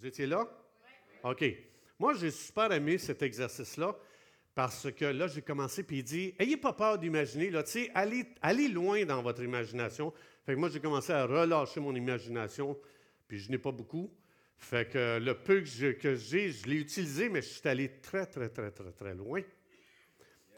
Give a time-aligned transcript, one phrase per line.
[0.00, 0.48] Vous étiez là?
[1.24, 1.44] OK.
[1.98, 3.96] Moi, j'ai super aimé cet exercice-là
[4.54, 7.90] parce que là, j'ai commencé, puis il dit Ayez pas peur d'imaginer, là, tu sais,
[7.94, 10.12] allez, allez loin dans votre imagination.
[10.46, 12.78] Fait que moi, j'ai commencé à relâcher mon imagination,
[13.26, 14.08] puis je n'ai pas beaucoup.
[14.56, 18.48] Fait que le peu que j'ai, je l'ai utilisé, mais je suis allé très, très,
[18.48, 19.42] très, très, très loin.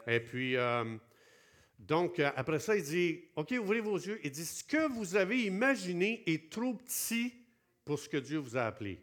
[0.05, 0.97] Et puis, euh,
[1.79, 4.19] donc, euh, après ça, il dit, OK, ouvrez vos yeux.
[4.23, 7.33] Il dit, ce que vous avez imaginé est trop petit
[7.85, 9.01] pour ce que Dieu vous a appelé.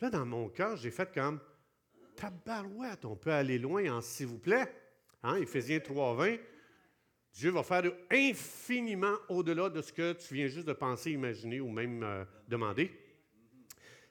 [0.00, 1.40] Là, dans mon cœur, j'ai fait comme,
[2.16, 4.72] tabarouette, on peut aller loin en s'il vous plaît.
[5.22, 6.40] Hein, Éphésiens 3.20,
[7.34, 11.68] Dieu va faire infiniment au-delà de ce que tu viens juste de penser, imaginer ou
[11.68, 12.90] même euh, demander.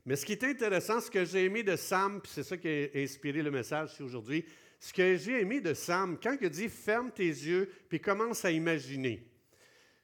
[0.05, 2.68] Mais ce qui est intéressant, ce que j'ai aimé de Sam, puis c'est ça qui
[2.68, 4.46] a inspiré le message aujourd'hui,
[4.80, 8.52] ce que j'ai aimé de Sam, quand il dit ferme tes yeux, puis commence à
[8.52, 9.27] imaginer,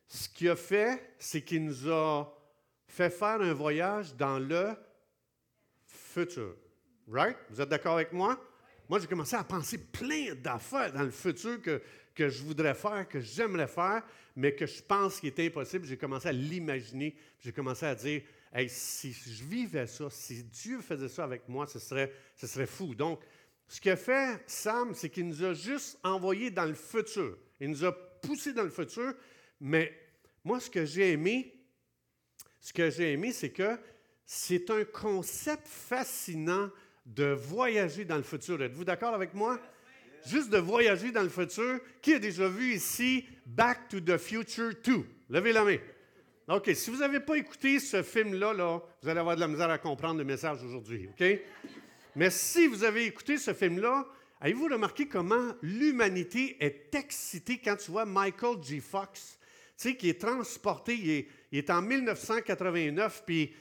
[0.08, 2.32] ce qu'il a fait, c'est qu'il nous a
[2.88, 4.76] fait faire un voyage dans le
[6.16, 6.56] futur.
[7.08, 7.38] Right?
[7.50, 8.40] Vous êtes d'accord avec moi?
[8.88, 11.82] Moi, j'ai commencé à penser plein d'affaires dans le futur que,
[12.14, 14.04] que je voudrais faire, que j'aimerais faire,
[14.36, 15.86] mais que je pense qu'il est impossible.
[15.86, 17.16] J'ai commencé à l'imaginer.
[17.40, 18.22] J'ai commencé à dire,
[18.54, 22.68] hey, si je vivais ça, si Dieu faisait ça avec moi, ce serait, ce serait
[22.68, 22.96] fou.
[22.96, 23.22] Donc,
[23.68, 27.38] ce qu'a fait Sam, c'est qu'il nous a juste envoyé dans le futur.
[27.60, 29.14] Il nous a poussé dans le futur,
[29.60, 29.92] mais
[30.44, 31.54] moi, ce que j'ai aimé,
[32.60, 33.78] ce que j'ai aimé, c'est que
[34.26, 36.70] c'est un concept fascinant
[37.06, 38.62] de voyager dans le futur.
[38.62, 39.60] Êtes-vous d'accord avec moi?
[40.26, 41.80] Juste de voyager dans le futur.
[42.02, 45.06] Qui a déjà vu ici Back to the Future 2?
[45.30, 45.78] Levez la main.
[46.48, 49.70] OK, si vous n'avez pas écouté ce film-là, là, vous allez avoir de la misère
[49.70, 51.10] à comprendre le message aujourd'hui.
[51.10, 51.26] OK?
[52.16, 54.06] Mais si vous avez écouté ce film-là,
[54.40, 58.80] avez-vous remarqué comment l'humanité est excitée quand tu vois Michael G.
[58.80, 59.38] Fox,
[59.78, 63.52] tu sais, qui est transporté, est, il est en 1989, puis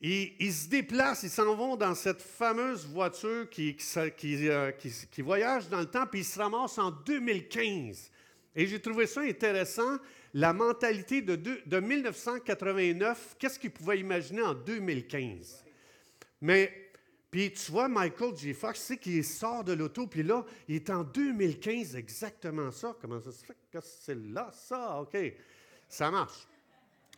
[0.00, 4.72] ils, se déplacent, ils s'en vont dans cette fameuse voiture qui, euh,
[5.18, 8.10] voyage dans le temps, puis ils se ramassent en 2015.
[8.54, 9.98] Et j'ai trouvé ça intéressant,
[10.34, 15.64] la mentalité de, de 1989, qu'est-ce qu'ils pouvaient imaginer en 2015.
[16.40, 16.88] Mais
[17.30, 18.54] puis tu vois, Michael J.
[18.54, 22.96] Fox, c'est qu'il sort de l'auto, puis là, il est en 2015, exactement ça.
[23.00, 25.00] Comment ça se fait que c'est là, ça?
[25.00, 25.16] OK.
[25.88, 26.46] Ça marche.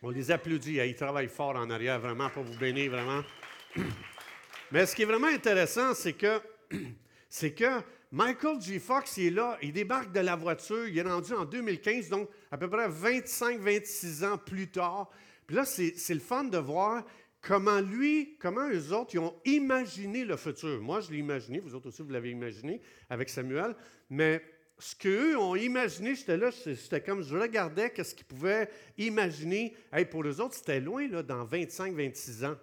[0.03, 0.77] On les applaudit.
[0.77, 3.21] Ils travaillent fort en arrière, vraiment, pour vous bénir, vraiment.
[4.71, 6.41] Mais ce qui est vraiment intéressant, c'est que,
[7.29, 8.79] c'est que Michael J.
[8.79, 12.29] Fox, il est là, il débarque de la voiture, il est rendu en 2015, donc
[12.49, 15.11] à peu près 25-26 ans plus tard.
[15.45, 17.05] Puis là, c'est, c'est le fun de voir
[17.39, 20.81] comment lui, comment eux autres, ils ont imaginé le futur.
[20.81, 23.75] Moi, je l'ai imaginé, vous autres aussi, vous l'avez imaginé avec Samuel,
[24.09, 24.41] mais
[24.81, 29.75] ce qu'eux ont imaginé, j'étais là, c'était comme je regardais qu'est-ce qu'ils pouvaient imaginer.
[29.93, 32.57] Hey, pour eux autres, c'était loin, là, dans 25-26 ans.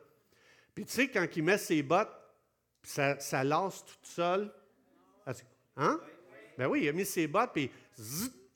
[0.74, 2.12] Puis tu sais, quand il met ses bottes,
[2.82, 4.52] ça, ça lasse toute seule.
[5.76, 6.00] Hein?
[6.56, 7.70] Ben oui, il a mis ses bottes, puis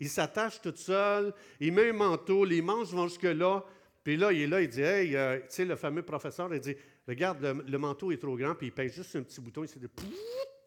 [0.01, 3.65] il s'attache tout seul, il met un manteau, les manches vont jusque-là,
[4.03, 6.61] puis là, il est là, il dit, hey, euh, tu sais, le fameux professeur, il
[6.61, 6.75] dit,
[7.07, 9.87] regarde, le, manteau est trop grand, puis il pèse juste un petit bouton, il dit,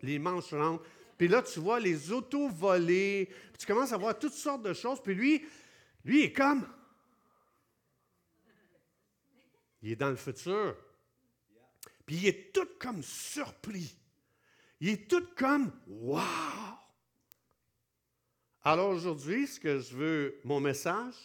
[0.02, 0.86] les manches rentrent.
[1.18, 5.02] Puis là, tu vois les autos voler, tu commences à voir toutes sortes de choses,
[5.02, 5.46] puis lui,
[6.04, 6.68] lui, est comme.
[9.82, 10.76] Il est dans le futur.
[12.06, 13.98] Puis il est tout comme surpris.
[14.80, 16.22] Il est tout comme Wow!
[18.62, 21.16] Alors aujourd'hui, ce que je veux, mon message,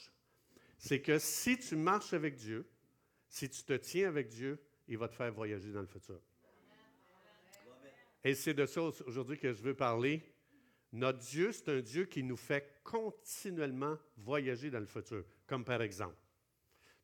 [0.78, 2.66] c'est que si tu marches avec Dieu,
[3.28, 6.20] si tu te tiens avec Dieu, il va te faire voyager dans le futur.
[8.24, 10.22] Et c'est de ça aujourd'hui que je veux parler.
[10.92, 15.82] Notre Dieu, c'est un Dieu qui nous fait continuellement voyager dans le futur, comme par
[15.82, 16.16] exemple.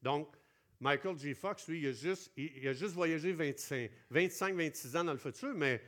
[0.03, 0.37] Donc,
[0.81, 1.34] Michael G.
[1.34, 5.81] Fox, lui, il a juste, il a juste voyagé 25-26 ans dans le futur, mais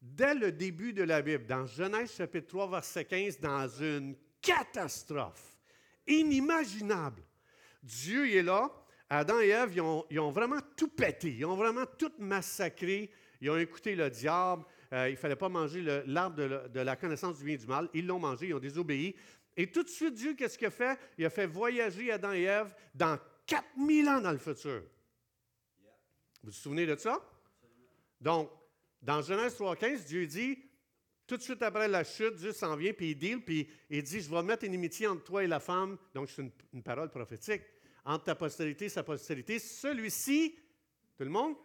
[0.00, 5.58] dès le début de la Bible, dans Genèse chapitre 3, verset 15, dans une catastrophe,
[6.06, 7.22] inimaginable.
[7.82, 8.70] Dieu est là.
[9.10, 11.34] Adam et Ève, ils ont, vraiment tout pété.
[11.34, 13.10] Ils ont vraiment tout massacré.
[13.42, 14.64] Ils ont écouté le diable.
[14.92, 17.88] Euh, il ne fallait pas manger l'arbre de, la connaissance du bien et du mal.
[17.92, 18.46] Ils l'ont mangé.
[18.46, 19.16] Ils ont désobéi.
[19.56, 20.96] Et tout de suite, Dieu, qu'est-ce qu'il a fait?
[21.18, 24.84] Il a fait voyager Adam et Ève dans 4000 ans dans le futur.
[26.44, 27.20] Vous vous souvenez de ça?
[28.20, 28.48] Donc,
[29.02, 30.56] dans Genèse 3.15, Dieu dit,
[31.26, 34.30] tout de suite après la chute, Dieu s'en vient, puis il puis il dit, je
[34.30, 35.98] vais mettre une amitié entre toi et la femme.
[36.14, 36.42] Donc, c'est
[36.72, 37.62] une, parole prophétique.
[38.04, 40.56] Entre ta postérité et sa postérité, celui-ci,
[41.16, 41.56] tout le monde,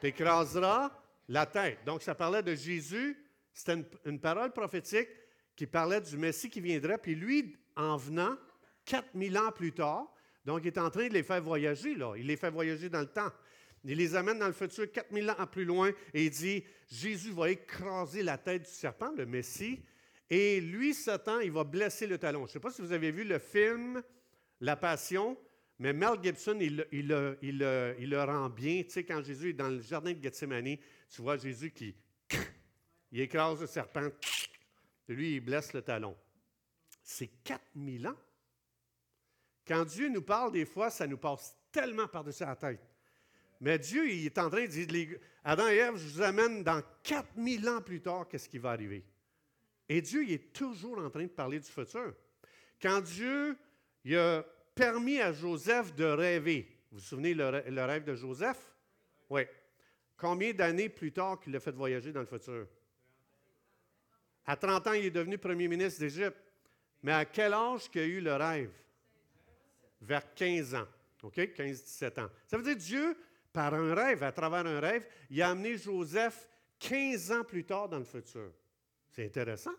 [0.00, 0.90] t'écrasera
[1.28, 1.78] la tête.
[1.84, 3.16] Donc, ça parlait de Jésus.
[3.52, 5.08] C'était une, parole prophétique
[5.56, 6.98] qui parlait du Messie qui viendrait.
[6.98, 8.36] Puis lui, en venant,
[8.84, 10.06] 4000 ans plus tard,
[10.44, 11.96] donc il est en train de les faire voyager.
[12.16, 13.30] Il les fait voyager dans le temps.
[13.84, 17.50] Il les amène dans le futur 4000 ans plus loin et il dit, Jésus va
[17.50, 19.80] écraser la tête du serpent, le Messie,
[20.30, 22.40] et lui, Satan, il va blesser le talon.
[22.40, 24.02] Je ne sais pas si vous avez vu le film
[24.60, 25.38] La Passion,
[25.78, 28.82] mais Mel Gibson, il, le rend bien.
[28.82, 30.76] Tu sais, quand Jésus est dans le jardin de Gethsemane,
[31.08, 31.94] tu vois Jésus qui
[33.12, 34.08] il écrase le serpent,
[35.08, 36.16] lui, il blesse le talon.
[37.02, 38.16] C'est 4000 ans.
[39.66, 42.80] Quand Dieu nous parle, des fois, ça nous passe tellement par-dessus la tête.
[43.60, 46.82] Mais Dieu, il est en train de dire, Adam et Ève, je vous amène dans
[47.02, 49.04] 4000 ans plus tard, qu'est-ce qui va arriver?
[49.88, 52.14] Et Dieu, il est toujours en train de parler du futur.
[52.80, 53.56] Quand Dieu
[54.04, 54.44] il a
[54.78, 58.58] permis à Joseph de rêver, vous vous souvenez le, rêve de Joseph?
[59.28, 59.42] Oui.
[60.16, 62.66] Combien d'années plus tard qu'il l'a fait voyager dans le futur?
[64.46, 66.38] À 30 ans, il est devenu premier ministre d'Égypte.
[67.02, 68.70] Mais à quel âge qu'il a eu le rêve?
[70.00, 70.88] Vers 15 ans.
[71.22, 71.36] OK?
[71.36, 72.30] 15-17 ans.
[72.46, 73.16] Ça veut dire Dieu,
[73.52, 76.48] par un rêve, à travers un rêve, il a amené Joseph
[76.78, 78.52] 15 ans plus tard dans le futur.
[79.10, 79.74] C'est intéressant.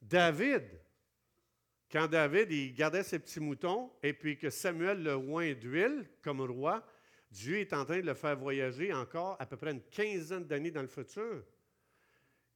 [0.00, 0.64] David,
[1.92, 6.40] quand David il gardait ses petits moutons et puis que Samuel le oint d'huile comme
[6.40, 6.84] roi,
[7.30, 10.70] Dieu est en train de le faire voyager encore à peu près une quinzaine d'années
[10.70, 11.44] dans le futur.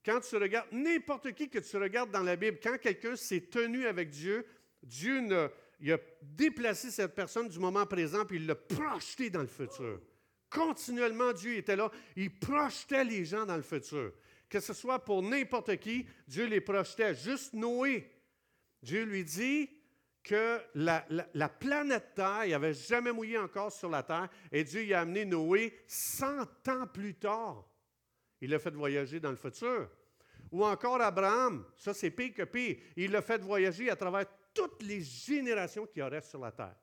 [0.05, 3.87] Quand tu regardes n'importe qui que tu regardes dans la Bible, quand quelqu'un s'est tenu
[3.87, 4.47] avec Dieu,
[4.83, 10.01] Dieu a déplacé cette personne du moment présent puis il l'a projeté dans le futur.
[10.49, 11.91] Continuellement, Dieu était là.
[12.15, 14.13] Il projetait les gens dans le futur
[14.49, 17.15] que ce soit pour n'importe qui, Dieu les projetait.
[17.15, 18.09] Juste Noé,
[18.87, 19.69] Dieu lui dit
[20.23, 25.01] que la, planète Terre, n'avait jamais mouillé encore sur la Terre, et Dieu y a
[25.01, 27.69] amené Noé 100 ans plus tard.
[28.41, 29.91] Il l'a fait voyager dans le futur.
[30.53, 34.83] Ou encore Abraham, ça c'est pire que pire, il l'a fait voyager à travers toutes
[34.83, 36.77] les générations qui y sur la Terre.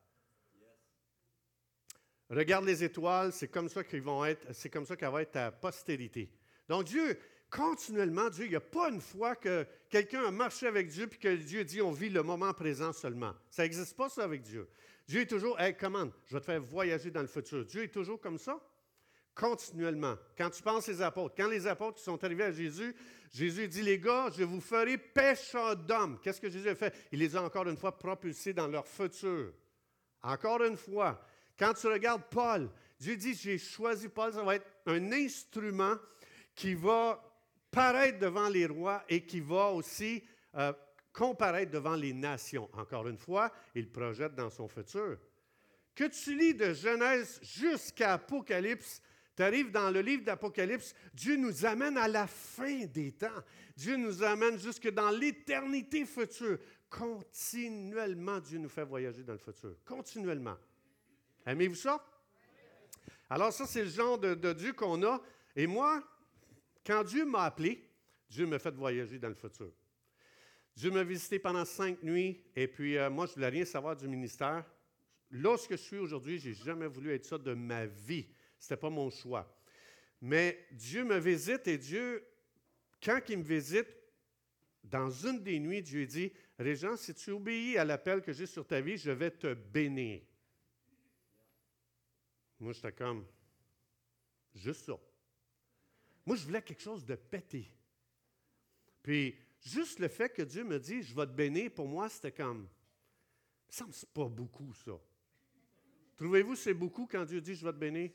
[2.28, 5.32] Regarde les étoiles, c'est comme ça qu'ils vont être, c'est comme ça qu'elle va être
[5.32, 6.30] ta postérité.
[6.68, 7.18] Donc Dieu,
[7.54, 8.46] continuellement Dieu.
[8.46, 11.64] Il n'y a pas une fois que quelqu'un a marché avec Dieu puis que Dieu
[11.64, 13.32] dit on vit le moment présent seulement.
[13.48, 14.68] Ça n'existe pas ça avec Dieu.
[15.06, 17.64] Dieu est toujours, hey, commande, je vais te faire voyager dans le futur.
[17.64, 18.58] Dieu est toujours comme ça,
[19.34, 20.16] continuellement.
[20.36, 22.94] Quand tu penses les apôtres, quand les apôtres sont arrivés à Jésus,
[23.30, 26.18] Jésus dit, les gars, je vous ferai pêcheurs d'hommes.
[26.22, 26.94] Qu'est-ce que Jésus a fait?
[27.12, 29.52] Il les a encore une fois propulsés dans leur futur.
[30.22, 31.22] Encore une fois,
[31.58, 35.96] quand tu regardes Paul, Dieu dit, j'ai choisi Paul, ça va être un instrument
[36.54, 37.22] qui va
[37.74, 40.22] paraître devant les rois et qui va aussi
[40.54, 40.72] euh,
[41.12, 42.68] comparaître devant les nations.
[42.72, 45.18] Encore une fois, il projette dans son futur.
[45.94, 49.00] Que tu lis de Genèse jusqu'à Apocalypse,
[49.36, 53.42] tu arrives dans le livre d'Apocalypse, Dieu nous amène à la fin des temps.
[53.76, 56.58] Dieu nous amène jusque dans l'éternité future.
[56.88, 59.74] Continuellement, Dieu nous fait voyager dans le futur.
[59.84, 60.56] Continuellement.
[61.44, 62.04] Aimez-vous ça?
[63.28, 65.20] Alors ça, c'est le genre de, de Dieu qu'on a.
[65.56, 66.02] Et moi,
[66.84, 67.88] quand Dieu m'a appelé,
[68.28, 69.72] Dieu m'a fait voyager dans le futur.
[70.76, 73.96] Dieu m'a visité pendant cinq nuits et puis euh, moi, je ne voulais rien savoir
[73.96, 74.64] du ministère.
[75.30, 78.26] Là, ce que je suis aujourd'hui, je n'ai jamais voulu être ça de ma vie.
[78.58, 79.56] Ce n'était pas mon choix.
[80.20, 82.26] Mais Dieu me visite et Dieu,
[83.02, 83.88] quand il me visite,
[84.82, 88.66] dans une des nuits, Dieu dit, Régent, si tu obéis à l'appel que j'ai sur
[88.66, 90.22] ta vie, je vais te bénir.
[92.60, 93.26] Moi, j'étais comme,
[94.54, 94.98] juste ça.
[96.26, 97.70] Moi, je voulais quelque chose de pété.
[99.02, 102.32] Puis, juste le fait que Dieu me dit, je vais te bénir, pour moi, c'était
[102.32, 102.68] comme,
[103.68, 104.92] ça me pas beaucoup, ça.
[106.16, 108.10] Trouvez-vous c'est beaucoup quand Dieu dit, je vais te bénir?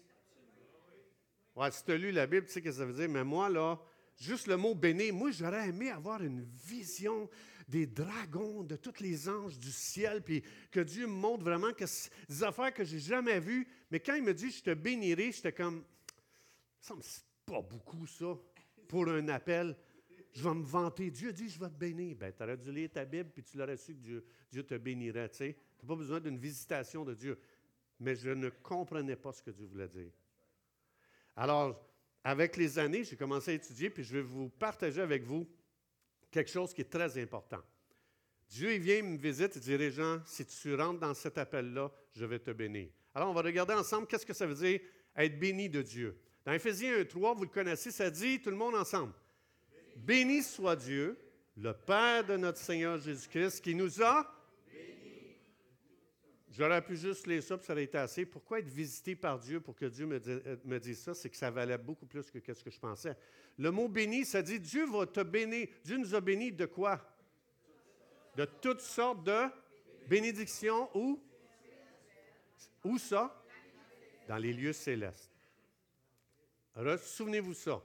[1.55, 3.23] Ouais, si tu as lu la Bible, tu sais ce que ça veut dire, mais
[3.23, 3.79] moi, là,
[4.17, 7.29] juste le mot bénir, moi, j'aurais aimé avoir une vision
[7.67, 11.85] des dragons, de tous les anges du ciel, puis que Dieu me montre vraiment que
[12.27, 13.67] des affaires que j'ai jamais vues.
[13.91, 15.83] Mais quand il me dit, je te bénirai, j'étais comme,
[16.81, 17.01] ça me
[17.49, 18.37] pas beaucoup, ça,
[18.87, 19.75] pour un appel.
[20.31, 21.09] Je vais me vanter.
[21.09, 22.15] Dieu dit, je vais te bénir.
[22.15, 24.75] Ben, tu aurais dû lire ta Bible, puis tu l'aurais su que Dieu, Dieu te
[24.75, 25.29] bénirait.
[25.29, 27.39] Tu n'as pas besoin d'une visitation de Dieu.
[27.99, 30.11] Mais je ne comprenais pas ce que Dieu voulait dire.
[31.35, 31.83] Alors,
[32.23, 35.49] avec les années, j'ai commencé à étudier, puis je vais vous partager avec vous
[36.29, 37.61] quelque chose qui est très important.
[38.47, 42.25] Dieu, il vient me visite et dit, Jean, si tu rentres dans cet appel-là, je
[42.25, 42.89] vais te bénir.
[43.15, 44.79] Alors, on va regarder ensemble qu'est-ce que ça veut dire
[45.15, 46.19] être béni de Dieu.
[46.45, 49.13] Dans Éphésiens 1.3, vous le connaissez, ça dit, tout le monde ensemble,
[49.95, 51.17] Béni soit Dieu,
[51.57, 54.35] le Père de notre Seigneur Jésus-Christ, qui nous a
[56.51, 58.25] J'aurais pu juste lire ça, puis ça aurait été assez.
[58.25, 61.13] Pourquoi être visité par Dieu pour que Dieu me, dise, ça?
[61.13, 63.15] C'est que ça valait beaucoup plus que ce que je pensais.
[63.57, 65.67] Le mot béni, ça dit Dieu va te bénir.
[65.85, 66.99] Dieu nous a bénis de quoi?
[68.35, 69.45] De toutes sortes de
[70.07, 70.89] bénédictions.
[70.97, 71.21] Où?
[72.83, 73.39] Où ça?
[74.29, 75.28] dans les lieux célestes.
[77.01, 77.81] Souvenez-vous ça.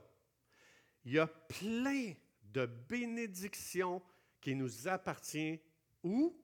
[1.03, 2.13] Il y a plein
[2.43, 4.01] de bénédictions
[4.41, 5.59] qui nous appartiennent
[6.03, 6.41] où?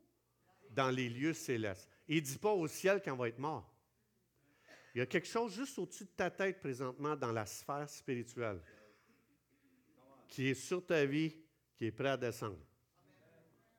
[0.69, 1.89] Dans les lieux célestes.
[2.07, 3.69] Il ne dit pas au ciel quand on va être mort.
[4.93, 8.61] Il y a quelque chose juste au-dessus de ta tête présentement dans la sphère spirituelle
[10.31, 11.35] qui est sur ta vie,
[11.75, 12.57] qui est prêt à descendre.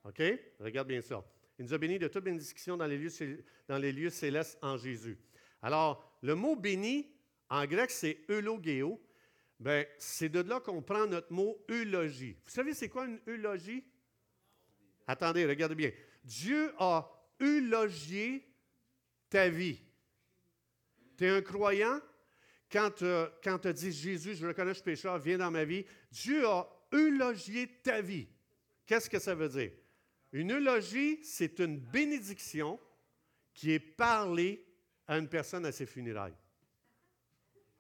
[0.04, 0.22] OK?
[0.60, 1.24] Regarde bien ça.
[1.58, 5.18] Il nous a bénis de toute bénédiction dans les lieux célestes en Jésus.
[5.62, 7.10] Alors, le mot béni,
[7.52, 8.98] en grec, c'est eulogéo.
[9.60, 12.34] Bien, c'est de là qu'on prend notre mot eulogie.
[12.44, 13.84] Vous savez, c'est quoi une eulogie?
[15.06, 15.92] Attendez, regardez bien.
[16.24, 17.08] Dieu a
[17.40, 18.48] eulogié
[19.28, 19.78] ta vie.
[21.18, 22.00] Tu es un croyant?
[22.70, 25.84] Quand, euh, quand tu dit Jésus, je reconnais, je suis pécheur, viens dans ma vie,
[26.10, 28.28] Dieu a eulogié ta vie.
[28.86, 29.72] Qu'est-ce que ça veut dire?
[30.32, 32.80] Une eulogie, c'est une bénédiction
[33.52, 34.64] qui est parlée
[35.06, 36.34] à une personne à ses funérailles.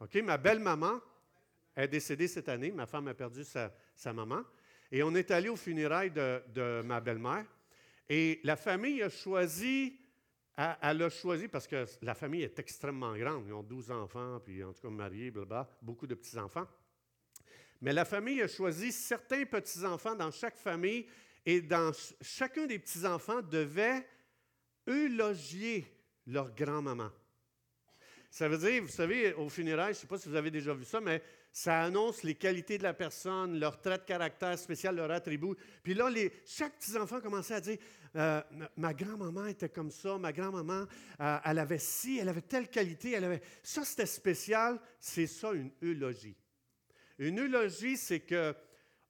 [0.02, 0.16] OK?
[0.16, 1.00] Ma belle-maman
[1.76, 2.72] est décédée cette année.
[2.72, 4.42] Ma femme a perdu sa, maman.
[4.90, 7.46] Et on est allé aux funérailles de, ma belle-mère.
[8.08, 9.98] Et la famille a choisi
[10.82, 14.62] elle a choisi, parce que la famille est extrêmement grande, ils ont 12 enfants, puis
[14.62, 16.66] en tout cas mariés, blablabla, beaucoup de petits-enfants.
[17.80, 21.06] Mais la famille a choisi certains petits-enfants dans chaque famille,
[21.46, 21.90] et dans
[22.20, 24.06] chacun des petits-enfants devait
[24.86, 25.86] eulogier
[26.26, 27.10] leur grand-maman.
[28.32, 30.72] Ça veut dire, vous savez, au funérailles, je ne sais pas si vous avez déjà
[30.72, 31.22] vu ça, mais
[31.52, 35.54] ça annonce les qualités de la personne, leur trait de caractère spécial, leur attribut.
[35.82, 37.76] Puis là, les, chaque petit-enfant commençait à dire
[38.16, 38.40] euh,
[38.78, 40.86] Ma grand-maman était comme ça, ma grand-maman,
[41.20, 43.42] euh, elle avait ci, elle avait telle qualité, elle avait.
[43.62, 44.80] Ça, c'était spécial.
[44.98, 46.34] C'est ça, une eulogie.
[47.18, 48.54] Une eulogie, c'est que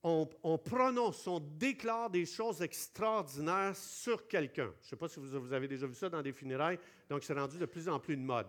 [0.02, 4.73] on, prononce, on déclare des choses extraordinaires sur quelqu'un.
[4.81, 7.23] Je ne sais pas si vous, vous, avez déjà vu ça dans des funérailles, donc
[7.23, 8.49] c'est rendu de plus en plus de mode.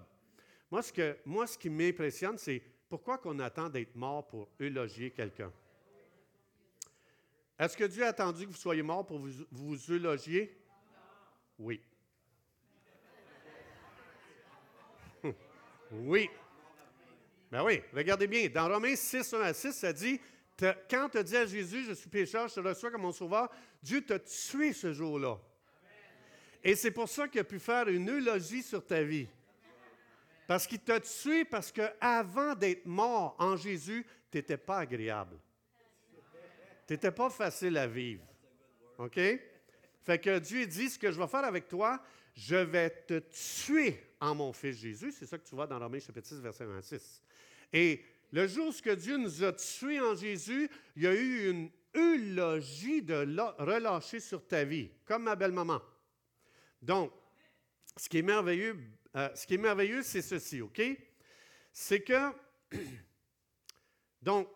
[0.73, 5.11] Moi, ce, que, moi, ce qui m'impressionne, c'est pourquoi qu'on attend d'être mort pour eulogier
[5.11, 5.53] quelqu'un?
[7.59, 10.57] Est-ce que Dieu a attendu que vous soyez mort pour vous, vous eulogier?
[11.59, 11.79] Oui.
[15.91, 16.27] oui.
[17.51, 18.49] Ben oui, regardez bien.
[18.49, 20.19] Dans Romains 6, 1 à 6, ça dit
[20.89, 23.47] Quand tu dis à Jésus, je suis pécheur, je te reçois comme mon sauveur,
[23.83, 25.39] Dieu t'a tué ce jour-là.
[26.63, 29.27] Et c'est pour ça qu'il a pu faire une eulogie sur ta vie.
[30.47, 35.37] Parce qu'il t'a tué parce qu'avant d'être mort en Jésus, tu n'étais pas agréable.
[36.85, 38.25] Tu n'étais pas facile à vivre.
[38.97, 39.19] OK?
[40.03, 42.01] Fait que Dieu dit, ce que je vais faire avec toi,
[42.35, 45.11] je vais te tuer en mon Fils Jésus.
[45.11, 47.21] C'est ça que tu vois dans Romains chapitre 6, verset 26.
[47.71, 51.69] Et le jour où Dieu nous a tués en Jésus, il y a eu une
[51.95, 53.13] eulogie de
[53.59, 55.81] relâcher sur ta vie, comme ma belle-maman.
[56.81, 57.13] Donc,
[57.95, 58.77] ce qui est merveilleux,
[59.15, 60.81] euh, ce qui est merveilleux, c'est ceci, OK?
[61.71, 62.31] C'est que,
[64.21, 64.47] donc,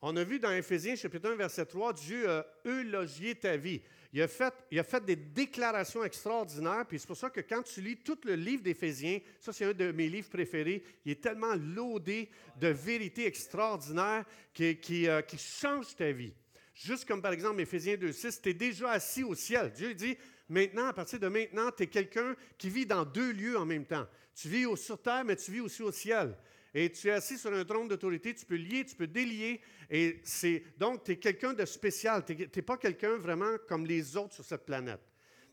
[0.00, 3.80] on a vu dans Éphésiens chapitre 1, verset 3, Dieu a eulogié ta vie.
[4.12, 7.62] Il a, fait, il a fait des déclarations extraordinaires, puis c'est pour ça que quand
[7.62, 11.22] tu lis tout le livre d'Éphésiens, ça c'est un de mes livres préférés, il est
[11.22, 12.28] tellement laudé
[12.60, 16.34] de vérités extraordinaires qui, qui, euh, changent ta vie.
[16.74, 19.72] Juste comme par exemple Éphésiens 2.6, tu es déjà assis au ciel.
[19.72, 20.18] Dieu dit,
[20.52, 23.86] Maintenant, à partir de maintenant, tu es quelqu'un qui vit dans deux lieux en même
[23.86, 24.06] temps.
[24.34, 26.36] Tu vis sur terre, mais tu vis aussi au ciel.
[26.74, 29.62] Et tu es assis sur un trône d'autorité, tu peux lier, tu peux délier.
[29.88, 32.22] Et c'est, donc, tu es quelqu'un de spécial.
[32.26, 35.00] Tu n'es pas quelqu'un vraiment comme les autres sur cette planète.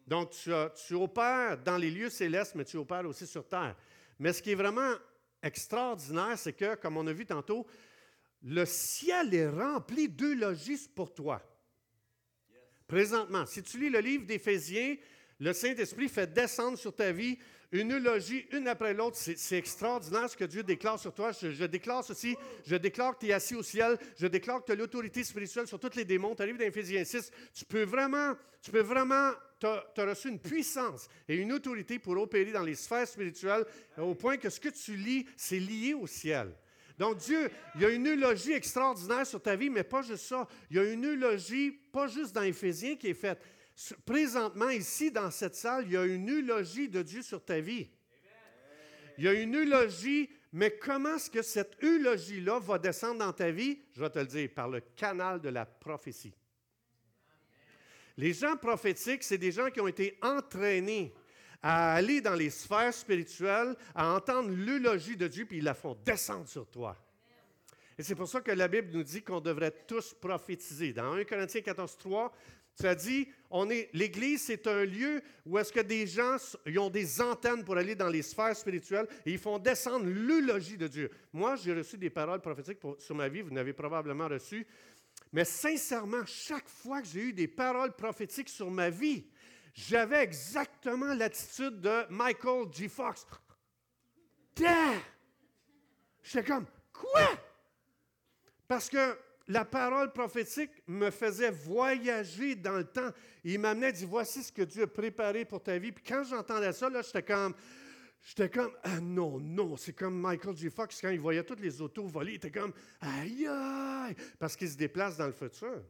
[0.05, 3.77] Donc, tu, opères dans les lieux célestes, mais tu opères aussi sur terre.
[4.19, 4.95] Mais ce qui est vraiment
[5.41, 7.65] extraordinaire, c'est que, comme on a vu tantôt,
[8.43, 11.41] le ciel est rempli d'eulogistes pour toi.
[12.89, 14.96] Présentement, si tu lis le livre d'Éphésiens,
[15.39, 17.38] le Saint-Esprit fait descendre sur ta vie
[17.72, 19.15] une eulogie, une après l'autre.
[19.15, 21.31] C'est extraordinaire ce que Dieu déclare sur toi.
[21.31, 22.36] Je, déclare ceci.
[22.65, 23.96] Je déclare que tu es assis au ciel.
[24.17, 26.34] Je déclare que tu as l'autorité spirituelle sur tous les démons.
[26.34, 27.31] Tu arrives dans Éphésiens 6.
[27.53, 32.17] Tu peux vraiment, tu peux vraiment, tu as, reçu une puissance et une autorité pour
[32.17, 33.65] opérer dans les sphères spirituelles
[34.00, 36.55] au point que ce que tu lis, c'est lié au ciel.
[36.99, 40.45] Donc Dieu, il y a une eulogie extraordinaire sur ta vie, mais pas juste ça.
[40.69, 43.41] Il y a une eulogie, pas juste dans Éphésiens, qui est faite.
[44.05, 47.89] Présentement, ici, dans cette salle, il y a une eulogie de Dieu sur ta vie.
[49.17, 53.49] Il y a une eulogie, mais comment est-ce que cette eulogie-là va descendre dans ta
[53.49, 53.79] vie?
[53.93, 56.33] Je vais te le dire, par le canal de la prophétie.
[58.17, 61.13] Les gens prophétiques, c'est des gens qui ont été entraînés
[61.61, 65.97] à aller dans les sphères spirituelles, à entendre l'eulogie de Dieu, puis ils la font
[66.05, 66.95] descendre sur toi.
[67.97, 70.93] Et c'est pour ça que la Bible nous dit qu'on devrait tous prophétiser.
[70.93, 72.33] Dans 1 Corinthiens 14, 3,
[72.81, 76.37] Ça dit, on est, l'Église, c'est un lieu où est-ce que des gens
[76.77, 80.87] ont des antennes pour aller dans les sphères spirituelles et ils font descendre l'eulogie de
[80.87, 81.11] Dieu.
[81.33, 84.65] Moi, j'ai reçu des paroles prophétiques sur ma vie, vous n'avez probablement reçu.
[85.33, 89.25] Mais sincèrement, chaque fois que j'ai eu des paroles prophétiques sur ma vie,
[89.73, 92.88] j'avais exactement l'attitude de Michael G.
[92.88, 93.25] Fox.
[94.55, 94.99] Damn!
[96.23, 97.29] J'étais comme, quoi?
[98.67, 103.09] Parce que la parole prophétique me faisait voyager dans le temps.
[103.43, 105.91] Il m'amenait, dit Voici ce que Dieu a préparé pour ta vie.
[105.91, 107.53] Puis quand j'entendais ça, là, j'étais comme.
[108.21, 110.69] J'étais comme, ah non, non, c'est comme Michael J.
[110.69, 114.69] Fox quand il voyait toutes les autos voler, il était comme, aïe, aïe, parce qu'il
[114.69, 115.81] se déplace dans le futur.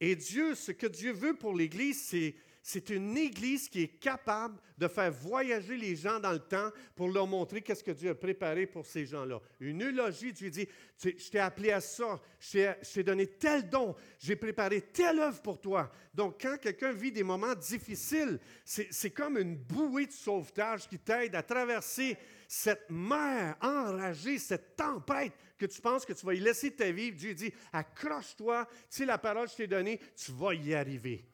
[0.00, 2.34] Et Dieu, ce que Dieu veut pour l'Église, c'est
[2.66, 7.10] c'est une Église qui est capable de faire voyager les gens dans le temps pour
[7.10, 9.38] leur montrer qu'est-ce que Dieu a préparé pour ces gens-là.
[9.60, 14.34] Une eulogie, Dieu dit, je t'ai appelé à ça, je t'ai donné tel don, j'ai
[14.34, 15.92] préparé telle œuvre pour toi.
[16.14, 21.34] Donc, quand quelqu'un vit des moments difficiles, c'est comme une bouée de sauvetage qui t'aide
[21.34, 22.16] à traverser
[22.48, 27.12] cette mer enragée, cette tempête que tu penses que tu vas y laisser ta vie.
[27.12, 31.24] Dieu dit, accroche-toi, tu sais la parole que je t'ai donnée, tu vas y arriver.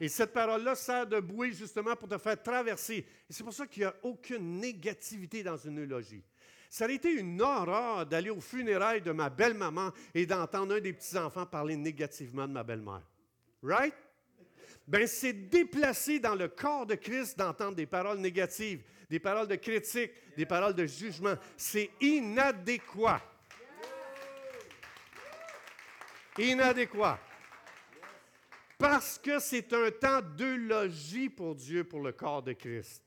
[0.00, 3.06] Et cette parole-là sert de bouée justement pour te faire traverser.
[3.28, 6.22] Et c'est pour ça qu'il n'y a aucune négativité dans une eulogie.
[6.70, 10.92] Ça aurait été une horreur d'aller au funérailles de ma belle-maman et d'entendre un des
[10.92, 13.02] petits-enfants parler négativement de ma belle-mère.
[13.62, 13.94] Right?
[14.86, 19.56] Ben, c'est déplacé dans le corps de Christ d'entendre des paroles négatives, des paroles de
[19.56, 21.34] critique, des paroles de jugement.
[21.56, 23.22] C'est inadéquat.
[26.38, 27.18] Inadéquat.
[28.78, 33.02] Parce que c'est un temps d'eulogie pour Dieu, pour le corps de Christ.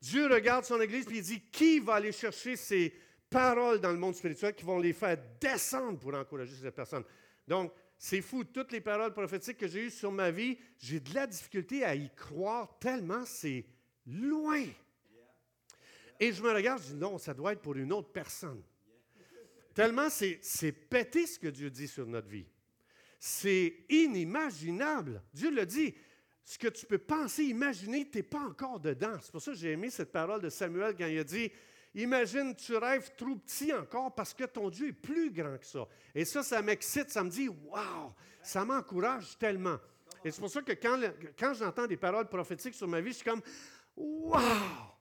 [0.00, 2.94] Dieu regarde son Église et il dit, qui va aller chercher ces
[3.30, 7.04] paroles dans le monde spirituel qui vont les faire descendre pour encourager ces personnes?
[7.48, 11.14] Donc, c'est fou, toutes les paroles prophétiques que j'ai eues sur ma vie, j'ai de
[11.14, 13.64] la difficulté à y croire tellement c'est
[14.06, 14.64] loin.
[16.20, 18.62] Et je me regarde, je dis non, ça doit être pour une autre personne.
[19.74, 22.46] Tellement c'est pété ce que Dieu dit sur notre vie.
[23.18, 25.22] C'est inimaginable.
[25.32, 25.94] Dieu le dit.
[26.44, 29.16] Ce que tu peux penser, imaginer, tu n'es pas encore dedans.
[29.20, 31.50] C'est pour ça que j'ai aimé cette parole de Samuel quand il a dit
[31.96, 35.88] Imagine, tu rêves trop petit encore parce que ton Dieu est plus grand que ça.
[36.14, 39.78] Et ça, ça m'excite, ça me dit Waouh, ça m'encourage tellement.
[40.24, 41.00] Et c'est pour ça que quand,
[41.36, 43.42] quand j'entends des paroles prophétiques sur ma vie, je suis comme
[43.96, 44.95] Waouh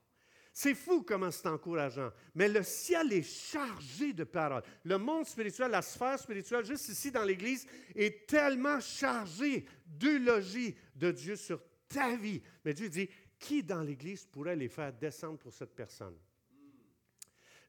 [0.58, 2.14] c'est fou comment c'est encourageant.
[2.34, 4.64] Mais le ciel est chargé de paroles.
[4.86, 11.12] Le monde spirituel, la sphère spirituelle, juste ici dans l'Église, est tellement chargé d'eulogie de
[11.12, 12.42] Dieu sur ta vie.
[12.64, 16.16] Mais Dieu dit, qui dans l'Église pourrait les faire descendre pour cette personne?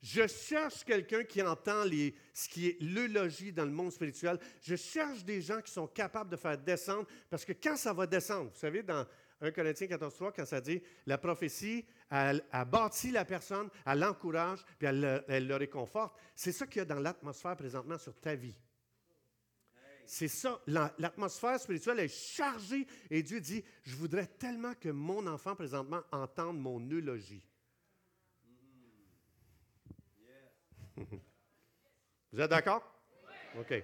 [0.00, 4.38] Je cherche quelqu'un qui entend les, ce qui est l'eulogie dans le monde spirituel.
[4.62, 8.06] Je cherche des gens qui sont capables de faire descendre, parce que quand ça va
[8.06, 9.04] descendre, vous savez, dans
[9.40, 14.86] 1 Corinthiens 14.3, quand ça dit la prophétie, elle, bâtit la personne, elle l'encourage, puis
[14.86, 16.16] elle, le réconforte.
[16.34, 18.54] C'est ça qu'il y a dans l'atmosphère présentement sur ta vie.
[20.06, 25.56] C'est ça, l'atmosphère spirituelle est chargée et Dieu dit, je voudrais tellement que mon enfant
[25.56, 27.42] présentement entende mon eulogie.
[32.32, 32.88] Vous êtes d'accord?
[33.58, 33.82] OK.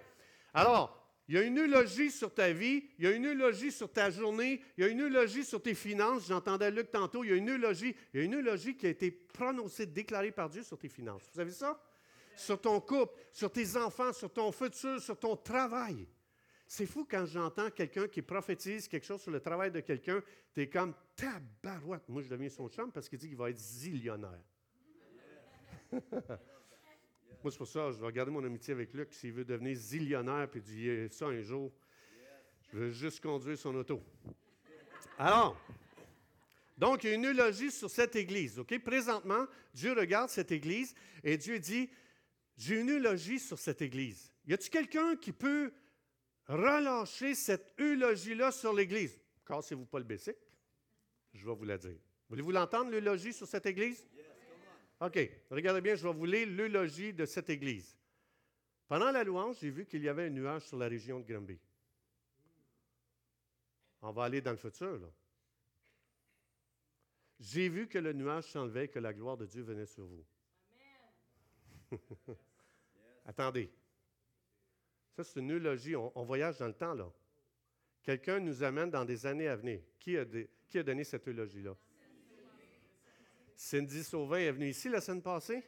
[0.55, 1.02] Alors,
[1.33, 4.11] il y a une eulogie sur ta vie, il y a une eulogie sur ta
[4.11, 6.29] journée, il y a une eulogie sur tes finances.
[6.29, 8.91] J'entendais Luc tantôt, il y a une eulogie, il y a une eulogie qui a
[8.91, 11.23] été prononcée, déclarée par Dieu sur tes finances.
[11.33, 11.83] Vous savez ça?
[12.37, 16.07] Sur ton couple, sur tes enfants, sur ton futur, sur ton travail.
[16.67, 20.61] C'est fou quand j'entends quelqu'un qui prophétise quelque chose sur le travail de quelqu'un, tu
[20.61, 22.07] es comme tabarouette.
[22.11, 24.45] Moi, je deviens son chum parce qu'il dit qu'il va être zillionnaire.
[27.43, 29.13] Moi, c'est pour ça, je vais regarder mon amitié avec Luc.
[29.13, 31.73] S'il veut devenir zillionnaire puis dire ça un jour,
[32.73, 34.03] je veux juste conduire son auto.
[35.19, 35.57] Alors,
[36.79, 38.59] donc, il y a une eulogie sur cette Église.
[38.59, 38.77] OK?
[38.83, 41.91] Présentement, Dieu regarde cette Église et Dieu dit
[42.57, 44.33] J'ai une eulogie sur cette Église.
[44.47, 45.73] Y a-t-il quelqu'un qui peut
[46.47, 49.21] relâcher cette eulogie-là sur l'Église?
[49.47, 50.37] Cassez-vous pas le basic.
[51.35, 51.99] Je vais vous la dire.
[52.29, 54.07] Voulez-vous l'entendre, l'eulogie sur cette Église?
[55.03, 55.19] OK,
[55.51, 57.99] regardez bien, je vais vous lire l'eulogie de cette église.
[58.87, 61.59] Pendant la louange, j'ai vu qu'il y avait un nuage sur la région de Granby.
[64.01, 65.09] On va aller dans le futur, là.
[67.41, 70.25] J'ai vu que le nuage s'enlevait et que la gloire de Dieu venait sur vous.
[73.27, 73.73] Attendez.
[75.17, 75.97] Ça, c'est une eulogie.
[75.97, 77.13] On, voyage dans le temps, là.
[78.05, 79.81] Quelqu'un nous amène dans des années à venir.
[79.99, 80.25] Qui a,
[80.69, 81.77] qui a donné cette eulogie-là?
[83.63, 85.63] Cindy Sauvin est venue ici la semaine passée.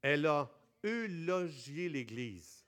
[0.00, 0.48] Elle a
[0.84, 2.64] eulogié l'Église.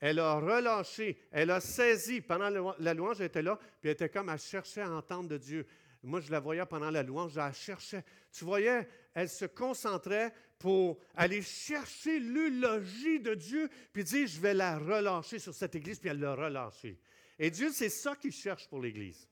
[0.00, 2.20] elle a relâché, elle a saisi.
[2.20, 5.38] Pendant la louange, elle était là, puis elle était comme, elle cherchait à entendre de
[5.38, 5.64] Dieu.
[6.02, 8.04] Moi, je la voyais pendant la louange, je la cherchais.
[8.32, 14.54] Tu voyais, elle se concentrait pour aller chercher l'eulogie de Dieu, puis dire, je vais
[14.54, 16.98] la relâcher sur cette Église, puis elle l'a relâchée.
[17.38, 19.28] Et Dieu, c'est ça qu'il cherche pour l'Église.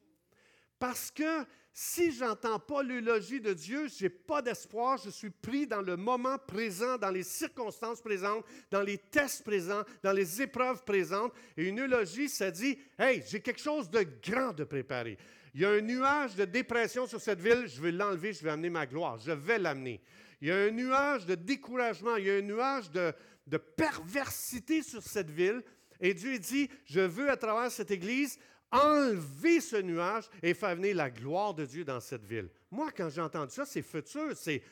[0.83, 5.31] Parce que si je n'entends pas l'eulogie de Dieu, je n'ai pas d'espoir, je suis
[5.31, 10.43] pris dans le moment présent, dans les circonstances présentes, dans les tests présents, dans les
[10.43, 11.33] épreuves présentes.
[11.57, 15.17] Et une eulogie, ça dit, hey, j'ai quelque chose de grand de préparer.
[15.55, 18.51] Il y a un nuage de dépression sur cette ville, je vais l'enlever, je vais
[18.51, 20.01] amener ma gloire, je vais l'amener.
[20.41, 23.13] Il y a un nuage de découragement, il y a un nuage de,
[23.47, 25.63] de perversité sur cette ville.
[26.01, 28.37] Et Dieu dit, je veux à travers cette Église
[28.73, 32.49] enlever ce nuage et faire venir la gloire de Dieu dans cette ville.
[32.71, 34.63] Moi, quand j'entends ça, c'est futur, c'est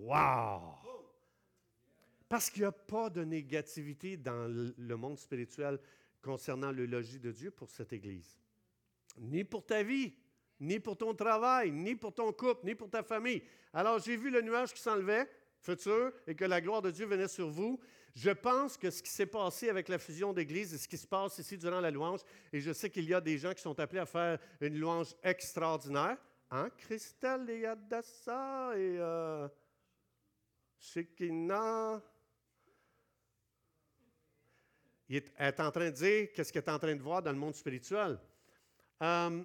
[0.00, 0.60] wow!
[2.28, 5.78] Parce qu'il n'y a pas de négativité dans le monde spirituel
[6.20, 8.36] concernant le logis de Dieu pour cette Église.
[9.18, 10.12] Ni pour ta vie,
[10.58, 13.42] ni pour ton travail, ni pour ton couple, ni pour ta famille.
[13.72, 15.28] Alors j'ai vu le nuage qui s'enlevait,
[15.60, 17.78] futur, et que la gloire de Dieu venait sur vous.
[18.14, 21.06] Je pense que ce qui s'est passé avec la fusion d'Église et ce qui se
[21.06, 22.20] passe ici durant la louange,
[22.52, 25.14] et je sais qu'il y a des gens qui sont appelés à faire une louange
[25.22, 26.16] extraordinaire.
[26.50, 26.70] Hein?
[26.78, 29.48] Christelle et Adassa et euh,
[30.78, 32.00] Shekina.
[35.08, 37.38] Il est, en train de dire qu'est-ce qu'elle est en train de voir dans le
[37.38, 38.18] monde spirituel.
[39.02, 39.42] Euh,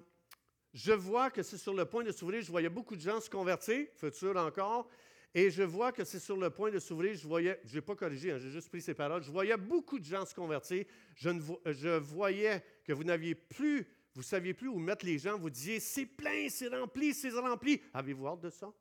[0.72, 2.40] je vois que c'est sur le point de s'ouvrir.
[2.42, 4.88] Je voyais beaucoup de gens se convertir, futur encore.
[5.34, 7.14] Et je vois que c'est sur le point de s'ouvrir.
[7.14, 9.22] Je voyais, je n'ai pas corrigé, hein, j'ai juste pris ces paroles.
[9.22, 10.84] Je voyais beaucoup de gens se convertir.
[11.14, 11.30] Je,
[11.66, 15.38] je voyais que vous n'aviez plus, vous ne saviez plus où mettre les gens.
[15.38, 17.80] Vous disiez, c'est plein, c'est rempli, c'est rempli.
[17.94, 18.72] Avez-vous hâte de ça?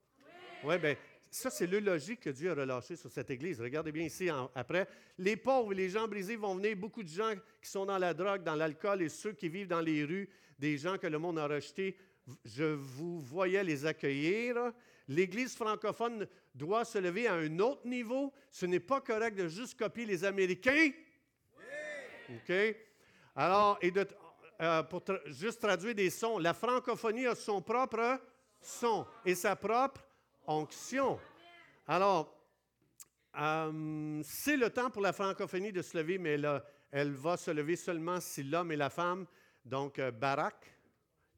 [0.64, 0.96] Oui, ouais, bien,
[1.32, 3.62] ça, c'est le logique que Dieu a relâché sur cette Église.
[3.62, 4.88] Regardez bien ici après.
[5.20, 6.76] Les pauvres et les gens brisés vont venir.
[6.76, 9.82] Beaucoup de gens qui sont dans la drogue, dans l'alcool et ceux qui vivent dans
[9.82, 11.96] les rues, des gens que le monde a rejetés.
[12.44, 14.56] Je vous voyais les accueillir.
[15.10, 18.32] L'Église francophone doit se lever à un autre niveau.
[18.52, 20.92] Ce n'est pas correct de juste copier les Américains.
[22.30, 22.54] OK?
[23.36, 24.08] Alors, et de,
[24.62, 28.20] euh, pour juste traduire des sons, la francophonie a son propre
[28.62, 30.06] son et sa propre
[30.46, 31.20] onction.
[31.88, 32.36] Alors,
[33.36, 37.50] euh, c'est le temps pour la francophonie de se lever, mais elle, elle va se
[37.50, 39.26] lever seulement si l'homme et la femme,
[39.66, 40.72] donc euh, Barak,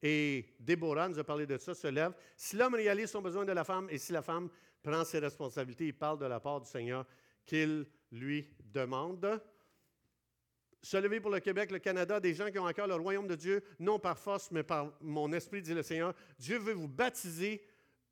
[0.02, 2.14] et Déborah nous a parlé de ça, se lève.
[2.36, 4.50] Si l'homme réalise son besoin de la femme et si la femme
[4.82, 7.06] prend ses responsabilités, il parle de la part du Seigneur
[7.46, 9.42] qu'il lui demande.
[10.82, 13.36] Se lever pour le Québec, le Canada, des gens qui ont encore le royaume de
[13.36, 16.16] Dieu, non par force, mais par mon esprit, dit le Seigneur.
[16.40, 17.64] Dieu veut vous baptiser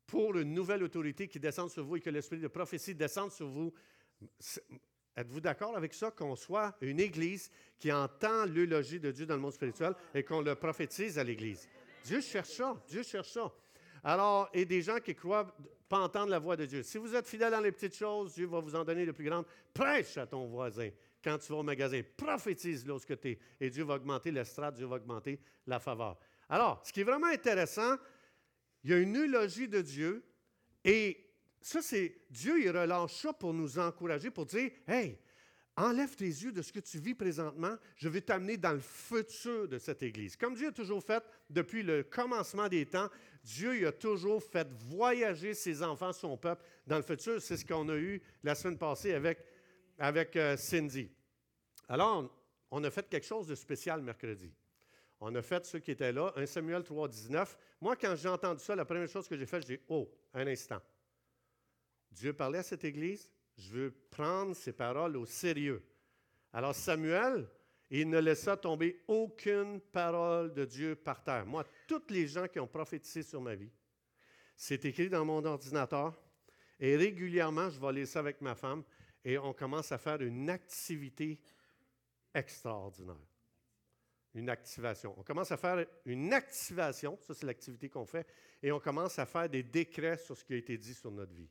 [0.06, 3.48] pour une nouvelle autorité qui descende sur vous et que l'esprit de prophétie descende sur
[3.48, 3.72] vous.
[5.16, 9.40] Êtes-vous d'accord avec ça, qu'on soit une Église qui entend l'eulogie de Dieu dans le
[9.40, 11.68] monde spirituel et qu'on le prophétise à l'Église?
[12.04, 12.82] Dieu cherche ça.
[12.88, 13.52] Dieu cherche ça.
[14.02, 15.54] Alors, et des gens qui croient
[15.88, 16.82] pas entendre la voix de Dieu.
[16.82, 19.24] Si vous êtes fidèle dans les petites choses, Dieu va vous en donner de plus
[19.24, 19.44] grandes.
[19.74, 20.90] Prêche à ton voisin
[21.22, 22.00] quand tu vas au magasin.
[22.16, 23.38] Prophétise lorsque tu es.
[23.60, 26.18] Et Dieu va augmenter l'estrade, Dieu va augmenter la faveur.
[26.48, 27.96] Alors, ce qui est vraiment intéressant,
[28.84, 30.24] il y a une eulogie de Dieu
[30.84, 31.26] et
[31.60, 35.18] ça, c'est Dieu, il relâche ça pour nous encourager, pour dire Hey,
[35.76, 39.68] Enlève tes yeux de ce que tu vis présentement, je vais t'amener dans le futur
[39.68, 40.36] de cette Église.
[40.36, 43.08] Comme Dieu a toujours fait depuis le commencement des temps,
[43.44, 47.40] Dieu a toujours fait voyager ses enfants, son peuple, dans le futur.
[47.40, 49.38] C'est ce qu'on a eu la semaine passée avec,
[49.98, 51.10] avec euh, Cindy.
[51.88, 52.30] Alors,
[52.70, 54.52] on a fait quelque chose de spécial mercredi.
[55.20, 57.58] On a fait, ceux qui étaient là, 1 Samuel 3, 19.
[57.80, 60.46] Moi, quand j'ai entendu ça, la première chose que j'ai faite, j'ai dit, oh, un
[60.46, 60.80] instant.
[62.10, 63.30] Dieu parlait à cette Église,
[63.60, 65.82] je veux prendre ces paroles au sérieux.
[66.52, 67.48] Alors Samuel,
[67.90, 71.44] il ne laissa tomber aucune parole de Dieu par terre.
[71.46, 73.70] Moi, toutes les gens qui ont prophétisé sur ma vie,
[74.56, 76.18] c'est écrit dans mon ordinateur.
[76.78, 78.82] Et régulièrement, je vais ça avec ma femme
[79.24, 81.38] et on commence à faire une activité
[82.34, 83.16] extraordinaire.
[84.34, 85.14] Une activation.
[85.18, 88.26] On commence à faire une activation, ça c'est l'activité qu'on fait,
[88.62, 91.34] et on commence à faire des décrets sur ce qui a été dit sur notre
[91.34, 91.50] vie.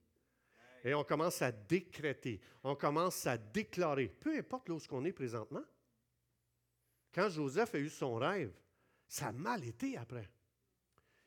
[0.83, 5.63] Et on commence à décréter, on commence à déclarer, peu importe où qu'on est présentement.
[7.13, 8.53] Quand Joseph a eu son rêve,
[9.07, 10.29] ça a mal été après.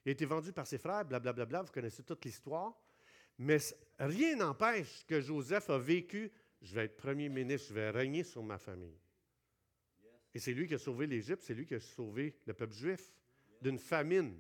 [0.05, 2.75] Il a été vendu par ses frères, blablabla, bla, bla, vous connaissez toute l'histoire.
[3.39, 3.59] Mais
[3.99, 8.43] rien n'empêche que Joseph a vécu, je vais être premier ministre, je vais régner sur
[8.43, 8.99] ma famille.
[10.35, 13.13] Et c'est lui qui a sauvé l'Égypte, c'est lui qui a sauvé le peuple juif
[13.61, 14.39] d'une famine.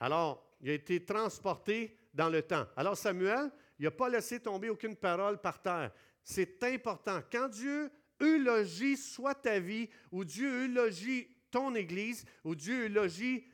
[0.00, 2.66] Alors, il a été transporté dans le temps.
[2.76, 5.92] Alors Samuel, il n'a pas laissé tomber aucune parole par terre.
[6.22, 7.22] C'est important.
[7.30, 13.46] Quand Dieu eulogie soit ta vie, ou Dieu eulogie ton Église, ou Dieu eulogie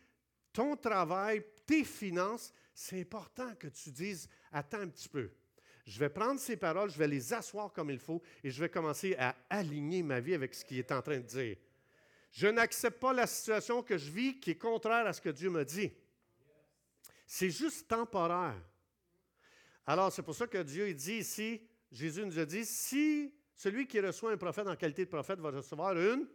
[0.53, 5.31] ton travail, tes finances, c'est important que tu dises, attends un petit peu.
[5.87, 8.69] Je vais prendre ces paroles, je vais les asseoir comme il faut et je vais
[8.69, 11.57] commencer à aligner ma vie avec ce qu'il est en train de dire.
[12.31, 15.51] Je n'accepte pas la situation que je vis qui est contraire à ce que Dieu
[15.51, 15.91] me dit.
[17.27, 18.61] C'est juste temporaire.
[19.87, 24.01] Alors, c'est pour ça que Dieu dit ici, Jésus nous a dit, si celui qui
[24.01, 26.27] reçoit un prophète en qualité de prophète va recevoir une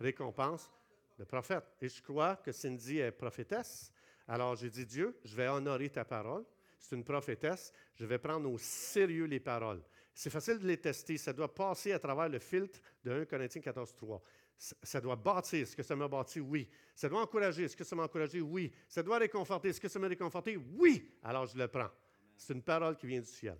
[0.00, 0.70] récompense
[1.18, 1.64] de prophète.
[1.80, 3.92] Et je crois que Cindy est prophétesse.
[4.28, 6.44] Alors, j'ai dit, Dieu, je vais honorer ta parole.
[6.78, 7.72] C'est une prophétesse.
[7.94, 9.82] Je vais prendre au sérieux les paroles.
[10.14, 11.16] C'est facile de les tester.
[11.18, 14.22] Ça doit passer à travers le filtre de 1 Corinthiens 14, 3.
[14.58, 15.62] Ça doit bâtir.
[15.62, 16.40] Est-ce que ça m'a bâti?
[16.40, 16.68] Oui.
[16.94, 17.64] Ça doit encourager.
[17.64, 18.40] Est-ce que ça m'a encouragé?
[18.40, 18.72] Oui.
[18.88, 19.68] Ça doit réconforter.
[19.68, 20.56] Est-ce que ça m'a réconforté?
[20.56, 21.10] Oui.
[21.22, 21.90] Alors, je le prends.
[22.36, 23.58] C'est une parole qui vient du ciel.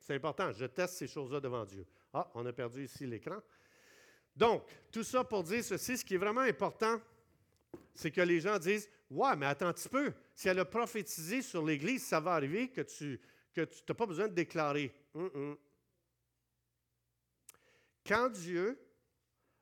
[0.00, 0.52] C'est important.
[0.52, 1.86] Je teste ces choses-là devant Dieu.
[2.12, 3.40] Ah, on a perdu ici l'écran.
[4.34, 7.00] Donc, tout ça pour dire ceci, ce qui est vraiment important,
[7.94, 10.12] c'est que les gens disent Ouais, mais attends un petit peu.
[10.34, 13.20] Si elle a prophétisé sur l'Église, ça va arriver que tu
[13.54, 14.92] que n'as pas besoin de déclarer.
[15.14, 15.56] Hum, hum.
[18.04, 18.78] Quand Dieu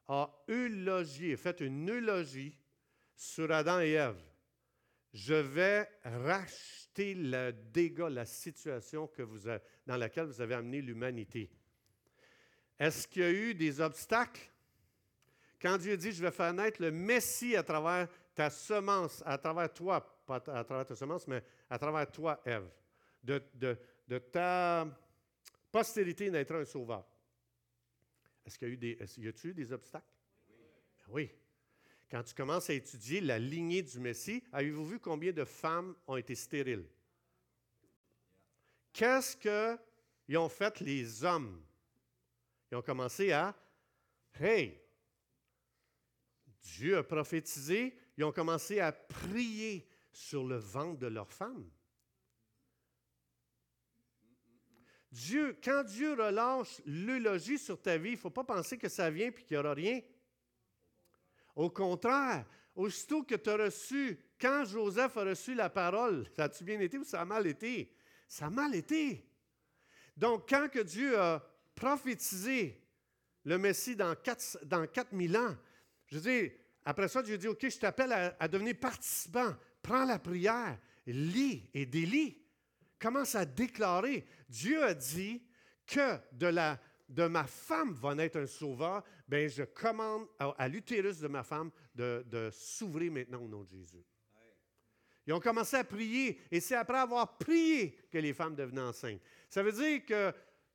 [0.08, 2.58] a eulogié, fait une eulogie
[3.14, 4.20] sur Adam et Ève,
[5.14, 9.08] je vais racheter le dégât, la situation
[9.86, 11.48] dans laquelle vous avez amené l'humanité.
[12.78, 14.50] Est-ce qu'il y a eu des obstacles?
[15.62, 19.72] Quand Dieu dit, je vais faire naître le Messie à travers ta semence, à travers
[19.72, 22.68] toi, pas à travers ta semence, mais à travers toi, Ève,
[23.22, 24.84] de, ta
[25.70, 27.06] postérité naîtra un sauveur.
[28.44, 30.04] Est-ce qu'il y a eu des, y a eu des obstacles?
[31.08, 31.30] Oui.
[32.14, 36.16] Quand tu commences à étudier la lignée du Messie, avez-vous vu combien de femmes ont
[36.16, 36.86] été stériles?
[38.92, 41.60] Qu'est-ce qu'ils ont fait les hommes?
[42.70, 43.52] Ils ont commencé à
[44.38, 44.80] Hey,
[46.62, 51.68] Dieu a prophétisé, ils ont commencé à prier sur le ventre de leur femme.
[55.10, 59.10] Dieu, quand Dieu relâche l'eulogie sur ta vie, il ne faut pas penser que ça
[59.10, 60.00] vient et qu'il n'y aura rien.
[61.54, 66.64] Au contraire, aussitôt que tu as reçu, quand Joseph a reçu la parole, ça a-tu
[66.64, 67.94] bien été ou ça a mal été?
[68.26, 69.24] Ça a mal été.
[70.16, 72.80] Donc, quand que Dieu a prophétisé
[73.44, 75.56] le Messie dans, 4, dans 4000 ans,
[76.06, 76.52] je dis,
[76.84, 79.54] après ça, Dieu dit, OK, je t'appelle à, devenir participant.
[79.82, 82.42] Prends la prière, lis et délie.
[82.98, 84.26] Commence à déclarer.
[84.48, 85.42] Dieu a dit
[85.86, 86.52] que de,
[87.08, 89.02] de ma femme va naître un sauveur.
[89.26, 93.68] Bien, je commande à, l'utérus de ma femme de, de s'ouvrir maintenant au nom de
[93.68, 94.04] Jésus.
[95.26, 99.22] Ils ont commencé à prier, et c'est après avoir prié que les femmes devenaient enceintes.
[99.48, 100.34] Ça veut dire que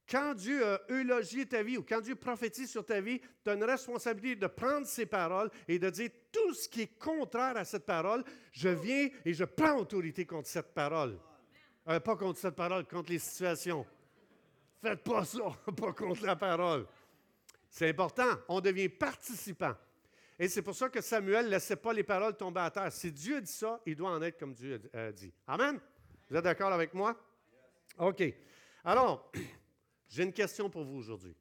[0.09, 3.53] quand Dieu a eulogié ta vie ou quand Dieu prophétise sur ta vie, tu as
[3.53, 7.65] une responsabilité de prendre ces paroles et de dire tout ce qui est contraire à
[7.65, 11.19] cette parole, je viens et je prends autorité contre cette parole.
[11.87, 13.85] Euh, pas contre cette parole, contre les situations.
[14.81, 15.39] Faites pas ça,
[15.77, 16.87] pas contre la parole.
[17.69, 19.75] C'est important, on devient participant.
[20.37, 22.91] Et c'est pour ça que Samuel ne laissait pas les paroles tomber à terre.
[22.91, 25.33] Si Dieu dit ça, il doit en être comme Dieu a dit.
[25.45, 25.79] Amen?
[26.29, 27.19] Vous êtes d'accord avec moi?
[27.97, 28.23] OK.
[28.85, 29.31] Alors,
[30.07, 31.35] j'ai une question pour vous aujourd'hui.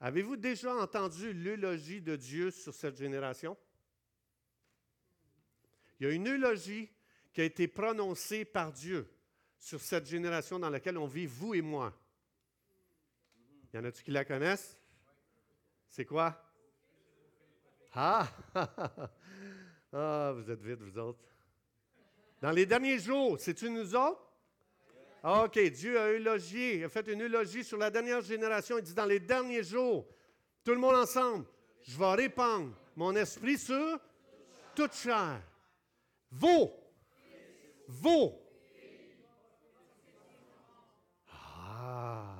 [0.00, 3.56] Avez-vous déjà entendu l'eulogie de Dieu sur cette génération?
[6.00, 6.90] Il y a une eulogie
[7.32, 9.08] qui a été prononcée par Dieu
[9.58, 11.92] sur cette génération dans laquelle on vit, vous et moi.
[13.72, 14.78] Il y en a-tu qui la connaissent?
[15.94, 16.36] C'est quoi?
[17.92, 18.26] Ah!
[19.92, 21.20] ah, vous êtes vite, vous autres.
[22.42, 24.28] Dans les derniers jours, c'est-tu nous autres?
[25.22, 28.76] Ah, OK, Dieu a eulogié, a fait une eulogie sur la dernière génération.
[28.76, 30.04] Il dit dans les derniers jours,
[30.64, 31.46] tout le monde ensemble,
[31.82, 34.00] je vais répandre mon esprit sur
[34.74, 35.40] toute chair.
[36.32, 36.72] Vous,
[37.86, 38.32] vous.
[41.30, 42.33] Ah.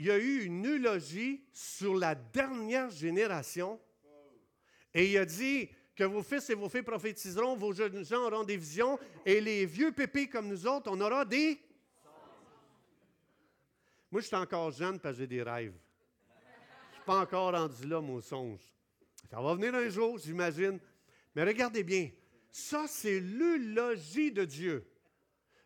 [0.00, 3.78] Il y a eu une eulogie sur la dernière génération
[4.94, 8.42] et il a dit, que vos fils et vos filles prophétiseront, vos jeunes gens auront
[8.42, 11.60] des visions, et les vieux pépés comme nous autres, on aura des...
[14.10, 15.74] Moi, je suis encore jeune parce que j'ai des rêves.
[15.74, 18.62] Je ne suis pas encore rendu là, mon songe.
[19.30, 20.80] Ça va venir un jour, j'imagine.
[21.34, 22.10] Mais regardez bien,
[22.50, 24.90] ça, c'est l'eulogie de Dieu.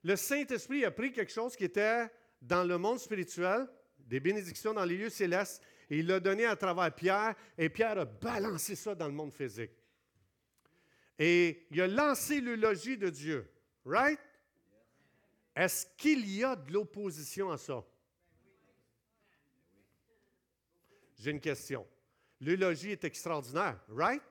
[0.02, 2.10] Le Saint-Esprit a pris quelque chose qui était
[2.42, 3.68] dans le monde spirituel,
[4.06, 7.98] des bénédictions dans les lieux célestes, et il l'a donné à travers Pierre, et Pierre
[7.98, 9.72] a balancé ça dans le monde physique.
[11.18, 13.48] Et il a lancé le de Dieu.
[13.84, 14.18] Right?
[15.54, 17.84] Est-ce qu'il y a de l'opposition à ça?
[21.18, 21.86] J'ai une question.
[22.40, 24.22] L'élogie est extraordinaire, right?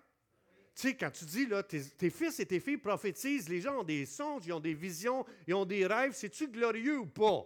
[0.75, 3.79] Tu sais, quand tu dis, là, tes, tes, fils et tes filles prophétisent, les gens
[3.79, 7.45] ont des songes, ils ont des visions, ils ont des rêves, c'est-tu glorieux ou pas?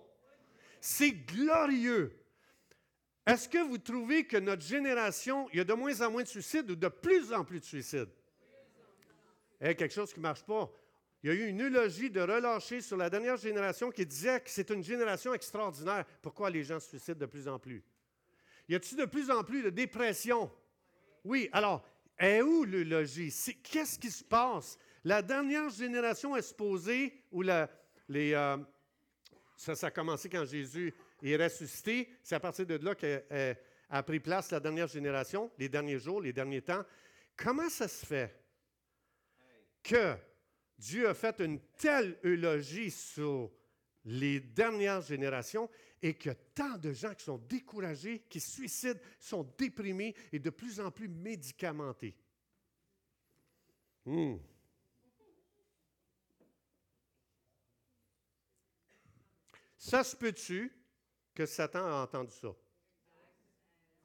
[0.80, 2.14] C'est glorieux.
[3.26, 6.28] Est-ce que vous trouvez que notre génération, il y a de moins en moins de
[6.28, 8.10] suicides ou de plus en plus de suicides?
[9.60, 10.72] Eh, quelque chose qui ne marche pas.
[11.24, 14.50] Il y a eu une eulogie de relâcher sur la dernière génération qui disait que
[14.50, 16.06] c'est une génération extraordinaire.
[16.22, 17.84] Pourquoi les gens se suicident de plus en plus?
[18.70, 20.52] Y a-t-il de plus en plus de dépression?
[21.24, 21.84] Oui, alors,
[22.18, 23.34] est où l'eulogie?
[23.64, 24.78] Qu'est-ce qui se passe?
[25.04, 28.58] La dernière génération est supposée, ou les, euh,
[29.58, 30.94] ça, ça a commencé quand Jésus
[31.24, 32.10] est ressuscité.
[32.24, 36.32] C'est à partir de là qu'a pris place la dernière génération, les derniers jours, les
[36.32, 36.86] derniers temps.
[37.36, 38.40] Comment ça se fait
[39.82, 40.16] que
[40.78, 43.52] Dieu a fait une telle eulogie sur
[44.06, 45.70] les dernières générations
[46.04, 50.80] et que tant de gens qui sont découragés, qui suicident, sont déprimés et de plus
[50.80, 52.16] en plus médicamentés?
[54.06, 54.36] Hmm.
[59.78, 60.72] Ça se peut-tu
[61.34, 62.50] que Satan a entendu ça?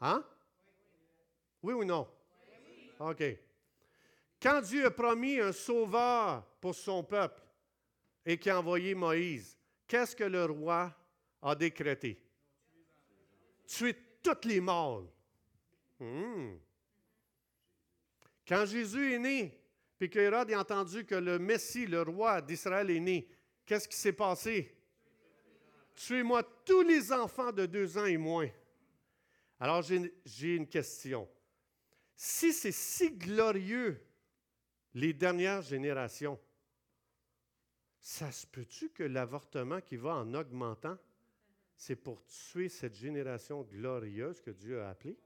[0.00, 0.24] Hein?
[1.62, 2.08] Oui ou non?
[2.98, 3.22] OK.
[4.40, 7.40] Quand Dieu a promis un sauveur pour son peuple
[8.26, 9.56] et qui a envoyé Moïse,
[9.86, 10.94] qu'est-ce que le roi
[11.40, 12.20] a décrété?
[13.66, 15.06] Tuer toutes les mâles.
[15.98, 16.56] Hmm.
[18.46, 19.58] Quand Jésus est né,
[19.98, 23.28] puis qu'Hérode a entendu que le Messie, le roi d'Israël, est né,
[23.64, 24.81] qu'est-ce qui s'est passé?
[25.94, 28.48] Tuez-moi tous les enfants de deux ans et moins.
[29.60, 31.28] Alors j'ai une question.
[32.16, 34.04] Si c'est si glorieux,
[34.94, 36.38] les dernières générations,
[38.00, 40.98] ça se peut-tu que l'avortement qui va en augmentant,
[41.76, 45.18] c'est pour tuer cette génération glorieuse que Dieu a appelée?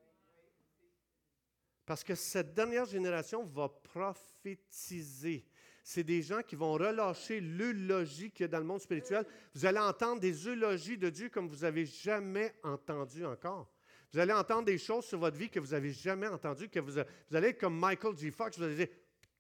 [1.85, 5.47] Parce que cette dernière génération va prophétiser
[5.89, 9.25] c'est des gens qui vont relâcher l'eulogie qu'il y a dans le monde spirituel.
[9.55, 13.71] Vous allez entendre des eulogies de Dieu comme vous n'avez jamais entendu encore.
[14.13, 16.99] Vous allez entendre des choses sur votre vie que vous n'avez jamais entendues, que vous,
[16.99, 18.33] allez être comme Michael G.
[18.33, 18.89] Fox, vous allez dire,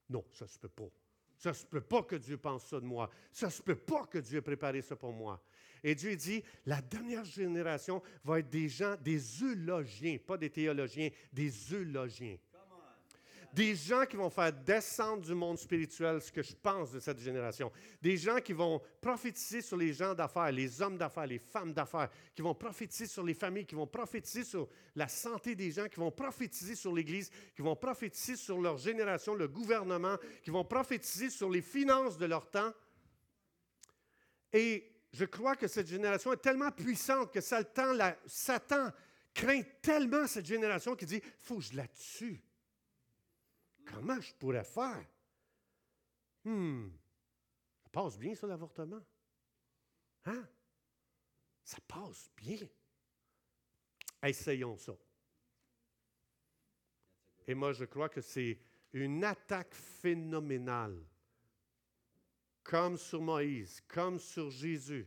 [0.08, 0.88] non, ça ne se peut pas.
[1.36, 3.10] Ça ne se peut pas que Dieu pense ça de moi.
[3.32, 5.42] Ça ne se peut pas que Dieu ait préparé ça pour moi.
[5.82, 11.10] Et Dieu dit, la dernière génération va être des gens, des eulogiens, pas des théologiens,
[11.32, 12.36] des eulogiens.
[13.56, 17.18] Des gens qui vont faire descendre du monde spirituel ce que je pense de cette
[17.18, 17.72] génération.
[18.02, 22.10] Des gens qui vont prophétiser sur les gens d'affaires, les hommes d'affaires, les femmes d'affaires,
[22.34, 25.98] qui vont prophétiser sur les familles, qui vont prophétiser sur la santé des gens, qui
[25.98, 31.30] vont prophétiser sur l'Église, qui vont prophétiser sur leur génération, le gouvernement, qui vont prophétiser
[31.30, 32.74] sur les finances de leur temps.
[34.52, 38.90] Et je crois que cette génération est tellement puissante que Satan,
[39.32, 42.42] craint tellement cette génération qu'il dit, faut que je la tue.
[43.86, 45.06] Comment je pourrais faire?
[46.44, 46.88] Hmm,
[47.82, 49.02] ça passe bien, ça, l'avortement?
[50.26, 50.46] Hein?
[51.64, 52.68] Ça passe bien.
[54.22, 54.96] Essayons ça.
[57.46, 58.58] Et moi, je crois que c'est
[58.92, 61.00] une attaque phénoménale,
[62.62, 65.06] comme sur Moïse, comme sur Jésus.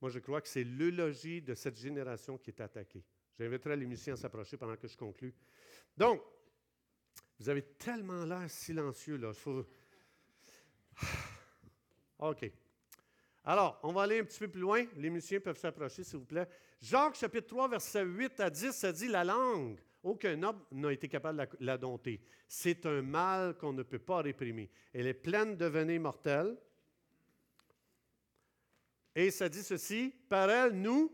[0.00, 3.04] Moi, je crois que c'est l'eulogie de cette génération qui est attaquée.
[3.38, 5.34] J'inviterai les musiciens à s'approcher pendant que je conclue.
[5.96, 6.22] Donc,
[7.42, 9.32] vous avez tellement l'air silencieux, là.
[12.20, 12.52] OK.
[13.42, 14.84] Alors, on va aller un petit peu plus loin.
[14.96, 16.46] Les musiciens peuvent s'approcher, s'il vous plaît.
[16.80, 21.08] Jacques chapitre 3, verset 8 à 10, ça dit La langue, aucun homme n'a été
[21.08, 22.20] capable de la, dompter.
[22.46, 24.70] C'est un mal qu'on ne peut pas réprimer.
[24.92, 26.56] Elle est pleine de venin mortel.
[29.16, 31.12] Et ça dit ceci Par elle, nous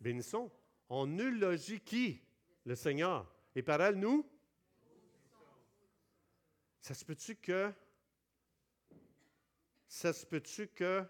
[0.00, 0.50] bénissons.
[0.88, 2.22] On eulogit qui?
[2.64, 3.30] Le Seigneur.
[3.54, 4.26] Et par elle, nous
[6.84, 7.72] ça se peut-tu que
[9.88, 11.02] ça se peut-tu que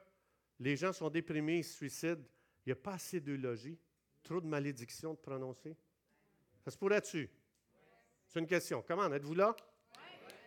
[0.61, 2.23] les gens sont déprimés, ils se suicident,
[2.65, 3.77] il n'y a pas assez d'eulogie,
[4.23, 5.77] trop de malédictions de prononcer?
[6.65, 7.29] Ça se pourrait-tu?
[8.29, 8.85] C'est une question.
[8.87, 9.13] Comment?
[9.13, 9.57] Êtes-vous là?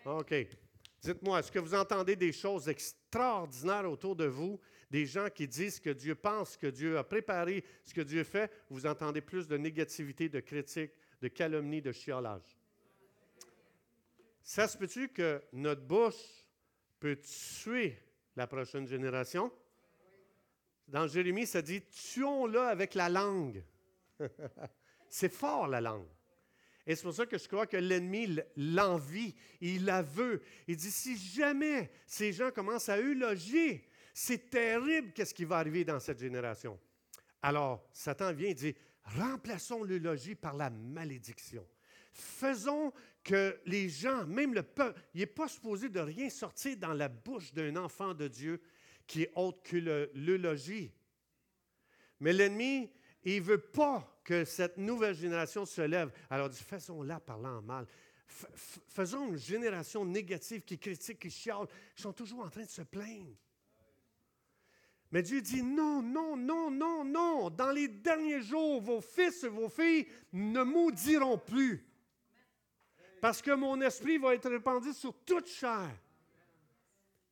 [0.06, 0.34] OK.
[1.02, 5.82] Dites-moi, est-ce que vous entendez des choses extraordinaires autour de vous, des gens qui disent
[5.82, 8.50] que Dieu pense, que Dieu a préparé, ce que Dieu fait?
[8.70, 12.57] Vous entendez plus de négativité, de critique, de calomnie, de chiolage.
[14.48, 16.46] Ça se peut-tu que notre bouche
[17.02, 18.02] peut tuer
[18.38, 19.52] la prochaine génération?
[20.88, 23.62] Dans Jérémie, ça dit tuons-le avec la langue.
[25.10, 26.08] c'est fort la langue.
[26.86, 30.42] Et c'est pour ça que je crois que l'ennemi l'envie, il la veut.
[30.66, 35.84] Il dit si jamais ces gens commencent à eulogier, c'est terrible qu'est-ce qui va arriver
[35.84, 36.80] dans cette génération.
[37.42, 41.68] Alors, Satan vient et dit Remplaçons l'eulogie par la malédiction.
[42.14, 42.94] Faisons
[43.28, 47.10] que les gens, même le peuple, il n'est pas supposé de rien sortir dans la
[47.10, 48.62] bouche d'un enfant de Dieu
[49.06, 49.76] qui est autre que
[50.16, 50.94] l'eulogie.
[52.22, 52.90] Mais l'ennemi,
[53.24, 56.10] il ne veut pas que cette nouvelle génération se lève.
[56.30, 57.86] Alors, dit, faisons-la parlant en mal.
[58.26, 62.84] faisons une génération négative qui critique, qui chiale, qui sont toujours en train de se
[62.84, 63.36] plaindre.
[65.12, 67.50] Mais Dieu dit non, non, non, non, non.
[67.50, 71.87] Dans les derniers jours, vos fils et vos filles ne maudiront plus.
[73.22, 75.90] Parce que mon esprit va être répandu sur toute chair.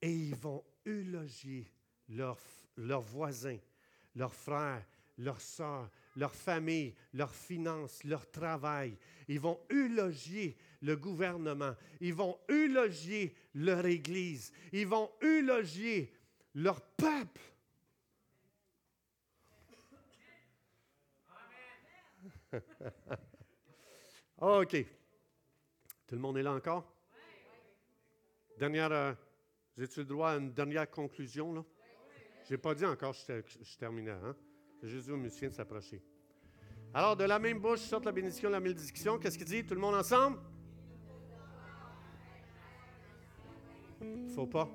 [0.01, 1.71] Et ils vont eulogier
[2.09, 2.39] leurs,
[2.77, 3.57] leurs voisins,
[4.15, 4.85] leurs frères,
[5.17, 8.97] leurs sœurs, leur famille, leurs finances, leur travail.
[9.27, 11.75] Ils vont eulogier le gouvernement.
[11.99, 14.51] Ils vont eulogier leur Église.
[14.71, 16.13] Ils vont eulogier
[16.53, 17.41] leur peuple.
[24.37, 24.85] OK.
[26.15, 26.89] Tout le monde est là encore?
[28.57, 29.13] Dernière, euh,
[29.77, 31.51] j'ai-tu le droit à une dernière conclusion?
[31.51, 31.65] Là?
[32.45, 34.11] Je n'ai pas dit encore que je, terminais.
[34.11, 34.33] Hein?
[34.81, 36.01] Jésus au musicien de s'approcher.
[36.93, 39.19] Alors, de la même bouche sort la bénédiction, la malédiction.
[39.19, 39.65] Qu'est-ce qu'il dit?
[39.65, 40.39] Tout le monde ensemble?
[44.01, 44.69] Il faut pas.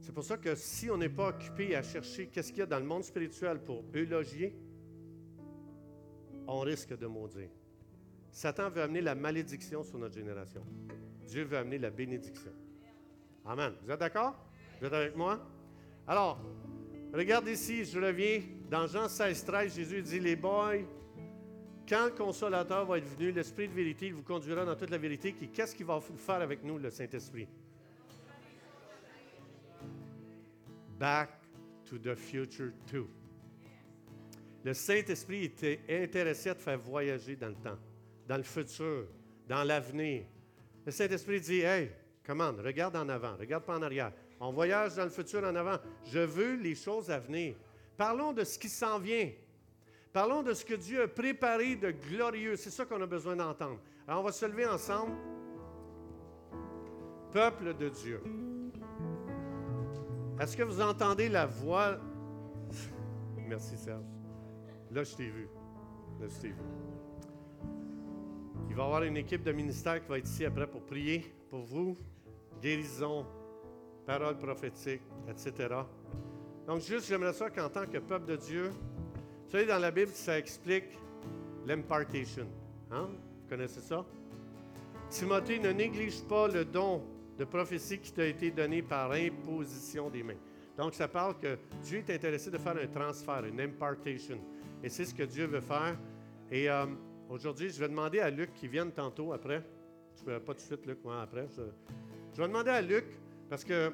[0.00, 2.66] C'est pour ça que si on n'est pas occupé à chercher qu'est-ce qu'il y a
[2.66, 4.56] dans le monde spirituel pour eulogier,
[6.46, 7.50] on risque de maudire.
[8.34, 10.60] Satan veut amener la malédiction sur notre génération.
[11.28, 12.50] Dieu veut amener la bénédiction.
[13.44, 13.72] Amen.
[13.84, 14.34] Vous êtes d'accord?
[14.80, 15.40] Vous êtes avec moi?
[16.04, 16.40] Alors,
[17.12, 20.78] regarde ici, je reviens dans Jean 16, 13, Jésus dit, les boys,
[21.88, 24.98] quand le consolateur va être venu, l'Esprit de vérité, il vous conduira dans toute la
[24.98, 25.32] vérité.
[25.32, 27.46] Qu'est-ce qu'il va faire avec nous, le Saint-Esprit?
[30.98, 31.30] Back
[31.84, 33.06] to the future too.
[34.64, 37.78] Le Saint-Esprit était intéressé à te faire voyager dans le temps,
[38.26, 39.06] dans le futur,
[39.48, 40.24] dans l'avenir.
[40.84, 41.90] Le Saint-Esprit dit Hey,
[42.24, 44.12] commande, regarde en avant, regarde pas en arrière.
[44.40, 45.78] On voyage dans le futur en avant.
[46.04, 47.54] Je veux les choses à venir.
[47.96, 49.30] Parlons de ce qui s'en vient.
[50.12, 52.56] Parlons de ce que Dieu a préparé de glorieux.
[52.56, 53.80] C'est ça qu'on a besoin d'entendre.
[54.06, 55.12] Alors, on va se lever ensemble.
[57.32, 58.20] Peuple de Dieu.
[60.40, 61.98] Est-ce que vous entendez la voix?
[63.36, 64.04] Merci Serge.
[64.90, 65.48] Là, je t'ai vu.
[66.20, 66.83] Là, je t'ai vu.
[68.74, 71.32] Il va y avoir une équipe de ministère qui va être ici après pour prier
[71.48, 71.96] pour vous.
[72.60, 73.24] Guérison,
[74.04, 75.76] paroles prophétiques, etc.
[76.66, 80.10] Donc, juste, j'aimerais ça qu'en tant que peuple de Dieu, vous savez, dans la Bible,
[80.12, 80.86] ça explique
[81.64, 82.48] l'impartation.
[82.90, 83.10] Hein?
[83.12, 84.04] Vous connaissez ça?
[85.08, 87.00] Timothée, ne néglige pas le don
[87.38, 90.34] de prophétie qui t'a été donné par imposition des mains.
[90.76, 94.40] Donc, ça parle que Dieu est intéressé de faire un transfert, une impartation.
[94.82, 95.96] Et c'est ce que Dieu veut faire.
[96.50, 96.86] Et euh,
[97.28, 99.62] aujourd'hui, je vais demander à Luc qui vienne tantôt après.
[100.16, 101.46] Je ne pas tout de suite, Luc, moi, après.
[101.56, 101.62] Je,
[102.40, 103.04] vais demander à Luc,
[103.48, 103.92] parce que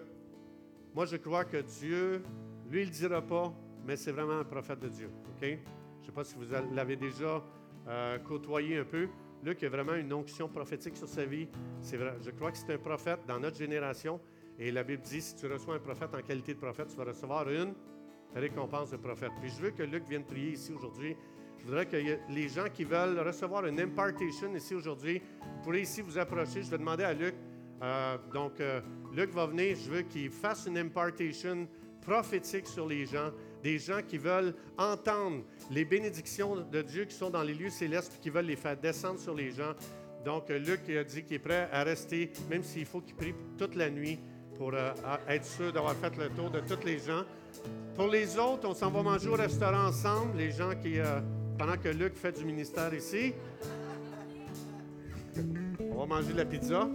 [0.95, 2.22] moi, je crois que Dieu,
[2.70, 3.53] lui, il ne dira pas,
[3.87, 5.11] mais c'est vraiment un prophète de Dieu.
[5.37, 5.43] OK?
[5.43, 7.43] Je ne sais pas si vous l'avez déjà
[7.89, 9.09] euh, côtoyé un peu.
[9.43, 11.49] Luc a vraiment une onction prophétique sur sa vie.
[11.83, 14.20] Je crois que c'est un prophète dans notre génération.
[14.59, 17.05] Et la Bible dit, si tu reçois un prophète en qualité de prophète, tu vas
[17.05, 17.72] recevoir une
[18.35, 19.33] récompense de prophète.
[19.41, 21.16] Puis je veux que Luc vienne prier ici aujourd'hui.
[21.61, 21.97] Je voudrais que
[22.31, 26.63] les gens qui veulent recevoir une impartation ici aujourd'hui, vous pourrez ici vous approcher.
[26.63, 27.35] Je vais demander à Luc.
[27.83, 28.81] Euh, donc, euh,
[29.15, 29.77] Luc va venir.
[29.77, 31.69] Je veux qu'il fasse une impartation
[32.01, 33.31] prophétique sur les gens,
[33.63, 38.15] des gens qui veulent entendre les bénédictions de Dieu qui sont dans les lieux célestes
[38.17, 39.75] et qui veulent les faire descendre sur les gens.
[40.25, 43.35] Donc, euh, Luc a dit qu'il est prêt à rester, même s'il faut qu'il prie
[43.59, 44.19] toute la nuit
[44.57, 44.75] pour
[45.27, 47.23] être sûr d'avoir fait le tour de tous les gens.
[47.95, 50.99] Pour les autres, on s'en va manger au restaurant ensemble, les gens qui,
[51.61, 53.35] pendant que Luc fait du ministère ici.
[55.91, 56.89] On va manger de la pizza.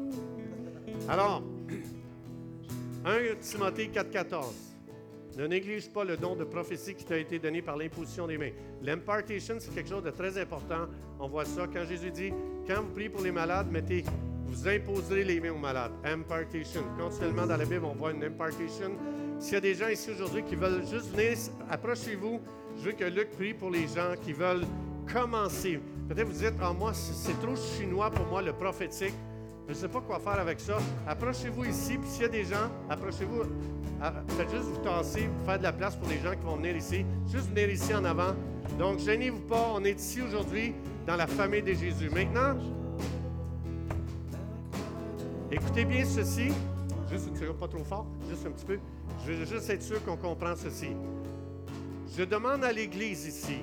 [1.08, 1.44] Alors,
[3.06, 4.46] 1 Timothée 4,14.
[5.38, 8.54] Ne néglige pas le don de prophétie qui t'a été donné par l'imposition des mains.
[8.82, 10.88] L'impartation, c'est quelque chose de très important.
[11.20, 12.34] On voit ça quand Jésus dit
[12.66, 14.04] quand vous priez pour les malades, mettez,
[14.48, 15.92] vous imposerez les mains aux malades.
[16.04, 16.82] Impartation.
[16.98, 18.98] Continuellement dans la Bible, on voit une impartation
[19.38, 21.38] s'il y a des gens ici aujourd'hui qui veulent juste venir,
[21.70, 22.40] approchez-vous.
[22.78, 24.66] Je veux que Luc prie pour les gens qui veulent
[25.12, 25.80] commencer.
[26.08, 29.14] Peut-être vous dites, ah, moi, c'est trop chinois pour moi, le prophétique.
[29.68, 30.78] Je ne sais pas quoi faire avec ça.
[31.08, 33.44] Approchez-vous ici, puis s'il y a des gens, approchez-vous.
[34.02, 36.76] Ah, faites juste vous tasser, faire de la place pour les gens qui vont venir
[36.76, 37.06] ici.
[37.32, 38.36] Juste venir ici en avant.
[38.78, 40.76] Donc, gênez-vous pas, on est ici aujourd'hui
[41.08, 42.10] dans la famille de Jésus.
[42.10, 42.56] Maintenant,
[45.52, 46.50] écoutez bien ceci.
[47.10, 48.80] Juste pas trop fort, juste un petit peu.
[49.26, 50.90] Je veux juste être sûr qu'on comprend ceci.
[52.08, 53.58] Je demande à l'Église ici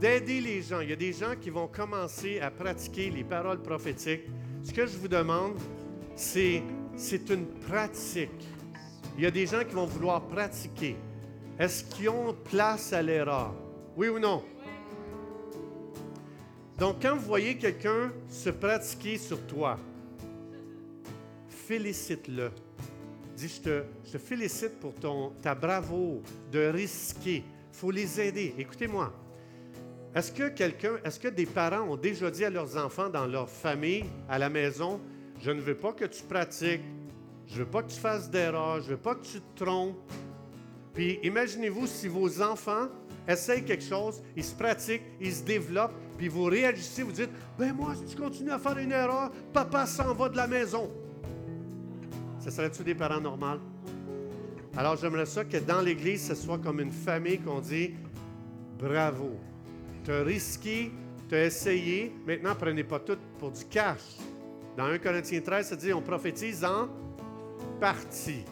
[0.00, 0.80] d'aider les gens.
[0.80, 4.22] Il y a des gens qui vont commencer à pratiquer les paroles prophétiques.
[4.62, 5.54] Ce que je vous demande,
[6.14, 6.62] c'est,
[6.96, 8.30] c'est une pratique.
[9.16, 10.96] Il y a des gens qui vont vouloir pratiquer.
[11.58, 13.54] Est-ce qu'ils ont place à l'erreur?
[13.96, 14.42] Oui ou non?
[16.78, 19.76] Donc, quand vous voyez quelqu'un se pratiquer sur toi,
[21.48, 22.50] félicite-le.
[23.42, 23.60] Je
[24.12, 26.20] te, félicite pour ton, ta bravoure
[26.52, 27.36] de risquer.
[27.36, 28.54] Il faut les aider.
[28.58, 29.12] Écoutez-moi.
[30.14, 33.48] Est-ce que quelqu'un, est-ce que des parents ont déjà dit à leurs enfants dans leur
[33.48, 35.00] famille, à la maison,
[35.40, 36.82] je ne veux pas que tu pratiques,
[37.46, 39.64] je ne veux pas que tu fasses d'erreurs, je ne veux pas que tu te
[39.64, 39.96] trompes.
[40.92, 42.88] Puis imaginez-vous si vos enfants
[43.26, 47.72] essayent quelque chose, ils se pratiquent, ils se développent, puis vous réagissez, vous dites Ben
[47.72, 50.90] moi, si tu continues à faire une erreur, papa s'en va de la maison.
[52.40, 53.60] Ce serait-tu des parents normaux?
[54.76, 57.94] Alors j'aimerais ça que dans l'Église, ce soit comme une famille qu'on dit
[58.78, 59.36] Bravo,
[60.04, 60.90] tu as risqué,
[61.28, 64.16] tu as essayé, maintenant prenez pas tout pour du cash.
[64.76, 66.88] Dans 1 Corinthiens 13, ça dit on prophétise en
[67.78, 68.44] partie.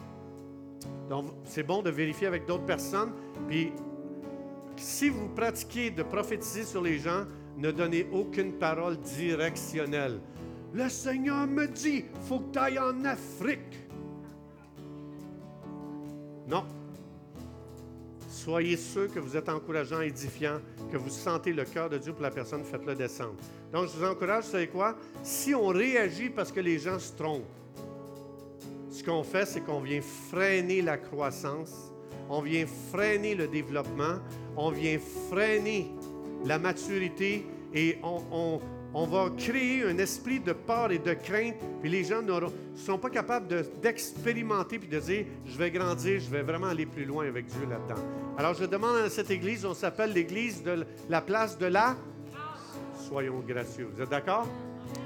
[1.09, 3.11] Donc, c'est bon de vérifier avec d'autres personnes.
[3.47, 3.71] Puis,
[4.75, 7.25] si vous pratiquez de prophétiser sur les gens,
[7.57, 10.19] ne donnez aucune parole directionnelle.
[10.73, 13.87] Le Seigneur me dit, faut que tu ailles en Afrique.
[16.47, 16.63] Non.
[18.29, 20.59] Soyez sûr que vous êtes encourageant, édifiant,
[20.91, 23.35] que vous sentez le cœur de Dieu pour la personne, faites-le descendre.
[23.71, 24.95] Donc, je vous encourage, vous savez quoi?
[25.23, 27.43] Si on réagit parce que les gens se trompent,
[28.89, 31.91] ce qu'on fait, c'est qu'on vient freiner la croissance,
[32.29, 34.19] on vient freiner le développement,
[34.55, 34.99] on vient
[35.29, 35.91] freiner
[36.45, 38.59] la maturité et on,
[38.93, 42.33] va créer un esprit de peur et de crainte, puis les gens ne
[42.75, 43.47] sont pas capables
[43.81, 47.67] d'expérimenter puis de dire, je vais grandir, je vais vraiment aller plus loin avec Dieu
[47.69, 48.01] là-dedans.
[48.37, 51.95] Alors je demande à cette église, on s'appelle l'église de la place de la...
[52.95, 53.89] Soyons gracieux.
[53.93, 54.47] Vous êtes d'accord?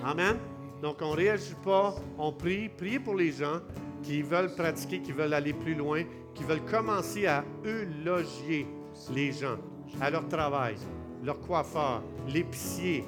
[0.04, 0.38] Amen.
[0.82, 2.68] Donc, on ne réagit pas, on prie.
[2.68, 3.62] Priez pour les gens
[4.02, 6.04] qui veulent pratiquer, qui veulent aller plus loin,
[6.34, 8.68] qui veulent commencer à eulogier
[9.14, 9.56] les gens,
[10.02, 10.76] à leur travail,
[11.24, 13.06] leur coiffeur, l'épicier,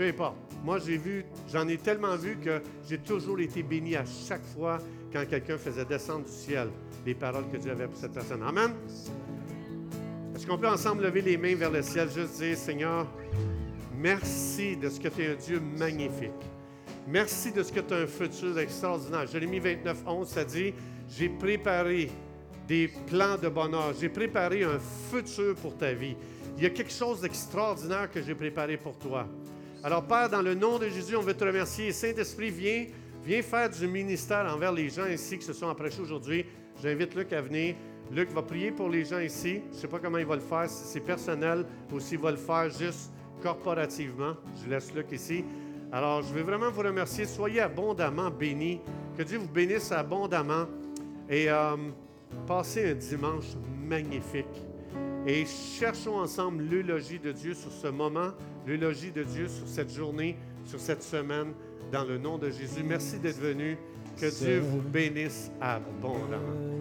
[0.00, 0.36] peu importe.
[0.64, 4.78] Moi, j'ai vu, j'en ai tellement vu que j'ai toujours été béni à chaque fois
[5.12, 6.70] quand quelqu'un faisait descendre du ciel
[7.04, 8.42] les paroles que Dieu avait pour cette personne.
[8.42, 8.70] Amen.
[10.34, 13.06] Est-ce qu'on peut ensemble lever les mains vers le ciel, juste dire, Seigneur,
[13.98, 16.30] merci de ce que tu es un Dieu magnifique.
[17.06, 19.26] Merci de ce que tu as un futur extraordinaire.
[19.26, 20.72] Jérémie 29, 11, ça dit
[21.10, 22.10] J'ai préparé
[22.66, 23.92] des plans de bonheur.
[24.00, 24.78] J'ai préparé un
[25.10, 26.16] futur pour ta vie.
[26.56, 29.26] Il y a quelque chose d'extraordinaire que j'ai préparé pour toi.
[29.82, 31.90] Alors, Père, dans le nom de Jésus, on veut te remercier.
[31.92, 32.84] Saint-Esprit, viens,
[33.24, 36.44] viens faire du ministère envers les gens ici qui se sont approchés aujourd'hui.
[36.82, 37.76] J'invite Luc à venir.
[38.12, 39.62] Luc va prier pour les gens ici.
[39.70, 42.30] Je ne sais pas comment il va le faire, si c'est personnel ou s'il va
[42.30, 43.10] le faire juste
[43.42, 44.34] corporativement.
[44.62, 45.44] Je laisse Luc ici.
[45.92, 47.24] Alors, je veux vraiment vous remercier.
[47.24, 48.82] Soyez abondamment bénis.
[49.16, 50.66] Que Dieu vous bénisse abondamment.
[51.26, 51.76] Et euh,
[52.46, 54.44] passez un dimanche magnifique.
[55.26, 58.32] Et cherchons ensemble l'eulogie de Dieu sur ce moment,
[58.66, 61.52] l'eulogie de Dieu sur cette journée, sur cette semaine,
[61.92, 62.82] dans le nom de Jésus.
[62.84, 63.76] Merci d'être venu.
[64.20, 66.80] Que Dieu vous bénisse abondamment.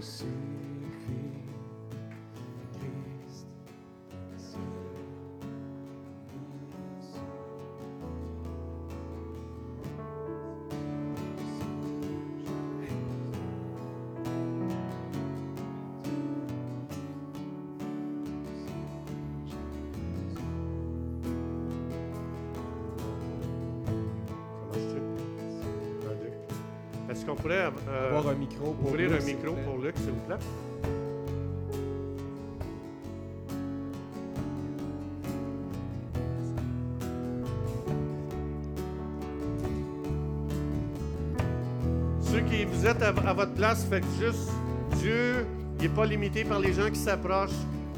[43.40, 44.52] Votre place, faites juste
[44.98, 45.46] Dieu,
[45.78, 47.52] il n'est pas limité par les gens qui s'approchent.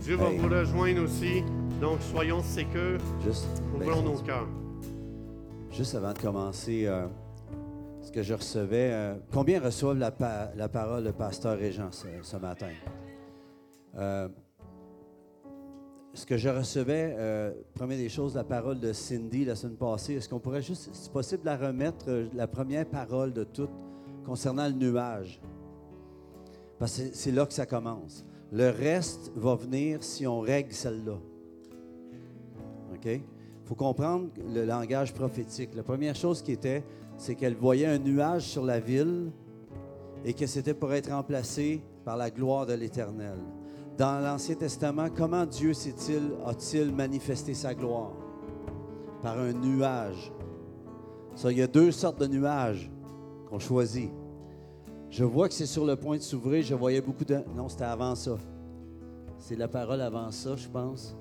[0.04, 1.42] Dieu va vous rejoindre aussi.
[1.80, 3.00] Donc, soyons sécures.
[3.24, 4.48] Juste, Ouvrons ben, nos cœurs.
[5.72, 7.08] Juste avant de commencer, euh,
[8.02, 8.92] ce que je recevais.
[8.92, 10.14] Euh, combien reçoivent la,
[10.56, 12.70] la, parole de pasteur Régent ce, matin?
[13.98, 14.28] Euh,
[16.14, 20.16] ce que je recevais, euh, première des choses, la parole de Cindy la semaine passée,
[20.16, 23.72] est-ce qu'on pourrait juste, si possible, la remettre, euh, la première parole de toutes
[24.26, 25.42] concernant le nuage?
[26.80, 28.26] Parce que c'est là que ça commence.
[28.52, 31.18] Le reste va venir si on règle celle-là.
[32.94, 33.06] OK?
[33.06, 33.22] Il
[33.66, 35.76] faut comprendre le langage prophétique.
[35.76, 36.84] La première chose qui était,
[37.18, 39.32] c'est qu'elle voyait un nuage sur la ville
[40.26, 43.38] et que c'était pour être remplacé par la gloire de l'Éternel.
[43.98, 48.14] dans l'Ancien Testament, comment Dieu s'est-il, a-t-il manifesté sa gloire?
[49.22, 50.32] Par un nuage.
[51.36, 52.90] Ça, il y a deux sortes de nuages
[53.52, 54.10] qu'on choisit.
[55.10, 56.64] Je vois que c'est sur le point de s'ouvrir.
[56.64, 57.40] Je voyais beaucoup de.
[57.56, 58.38] Non, c'était avant ça.
[59.38, 61.16] C'est la parole avant ça, je pense.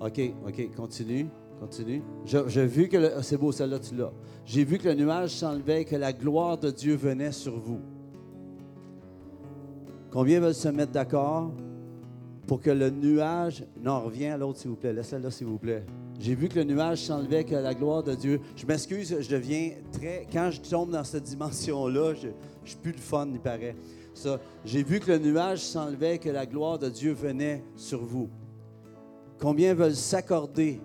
[0.00, 1.28] OK, OK, continue,
[1.60, 2.02] continue.
[2.24, 3.22] J'ai vu que le...
[3.22, 4.12] C'est beau, celle-là, tu l'as.
[4.44, 7.80] J'ai vu que le nuage s'enlevait et que la gloire de Dieu venait sur vous.
[10.10, 11.52] Combien veulent se mettre d'accord
[12.46, 13.64] pour que le nuage.
[13.80, 14.92] Non, reviens à l'autre, s'il vous plaît.
[14.92, 15.86] Laisse celle-là, s'il vous plaît.
[16.22, 18.40] J'ai vu que le nuage s'enlevait, que la gloire de Dieu.
[18.54, 20.24] Je m'excuse, je deviens très.
[20.32, 22.28] Quand je tombe dans cette dimension-là, je,
[22.62, 23.74] je suis plus de fun, il paraît.
[24.64, 28.30] J'ai vu que le nuage s'enlevait, que la gloire de Dieu venait sur vous.
[29.40, 30.80] Combien veulent s'accorder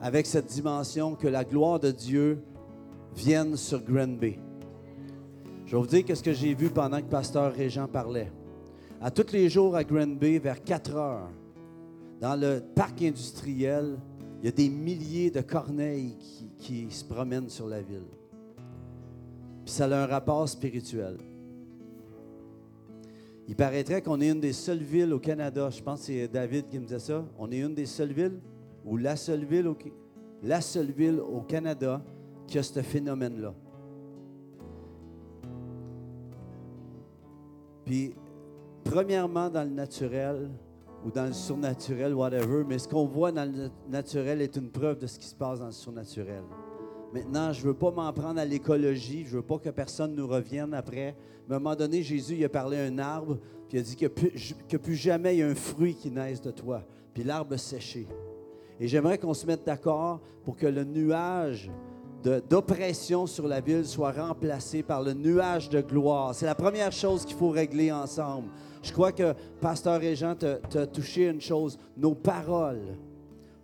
[0.00, 2.40] avec cette dimension que la gloire de Dieu
[3.16, 4.38] vienne sur Granby?
[5.66, 8.30] Je vais vous dire ce que j'ai vu pendant que Pasteur Régent parlait.
[9.00, 11.30] À tous les jours à Granby, vers 4 heures,
[12.20, 13.98] dans le parc industriel,
[14.40, 16.16] il y a des milliers de corneilles
[16.58, 18.06] qui, se promènent sur la ville.
[19.64, 21.18] Puis ça a un rapport spirituel.
[23.46, 26.68] Il paraîtrait qu'on est une des seules villes au Canada, je pense que c'est David
[26.68, 28.40] qui me disait ça, on est une des seules villes,
[28.84, 29.74] ou la seule ville
[30.42, 32.02] la seule ville au Canada
[32.46, 33.54] qui a ce phénomène-là.
[37.84, 38.14] Puis,
[38.84, 40.48] premièrement, dans le naturel,
[41.04, 44.98] ou dans le surnaturel, whatever, mais ce qu'on voit dans le naturel est une preuve
[44.98, 46.42] de ce qui se passe dans le surnaturel.
[47.12, 50.14] Maintenant, je ne veux pas m'en prendre à l'écologie, je ne veux pas que personne
[50.14, 51.16] nous revienne après.
[51.48, 53.38] Mais à un moment donné, Jésus il a parlé à un arbre,
[53.68, 56.10] puis il a dit que plus, que plus jamais il y a un fruit qui
[56.10, 56.84] naisse de toi.
[57.12, 58.06] Puis l'arbre a séché.
[58.78, 61.70] Et j'aimerais qu'on se mette d'accord pour que le nuage
[62.48, 66.34] d'oppression sur la ville soit remplacé par le nuage de gloire.
[66.34, 68.48] C'est la première chose qu'il faut régler ensemble.
[68.82, 72.96] Je crois que Pasteur Régent t'a touché une chose, nos paroles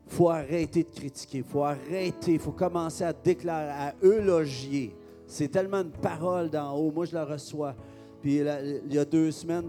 [0.08, 1.38] il faut arrêter de critiquer.
[1.38, 2.34] Il faut arrêter.
[2.34, 4.94] Il faut commencer à déclarer, à eulogier.
[5.26, 6.92] C'est tellement une parole d'en haut.
[6.92, 7.74] Moi, je la reçois.
[8.22, 9.68] Puis il y a deux semaines,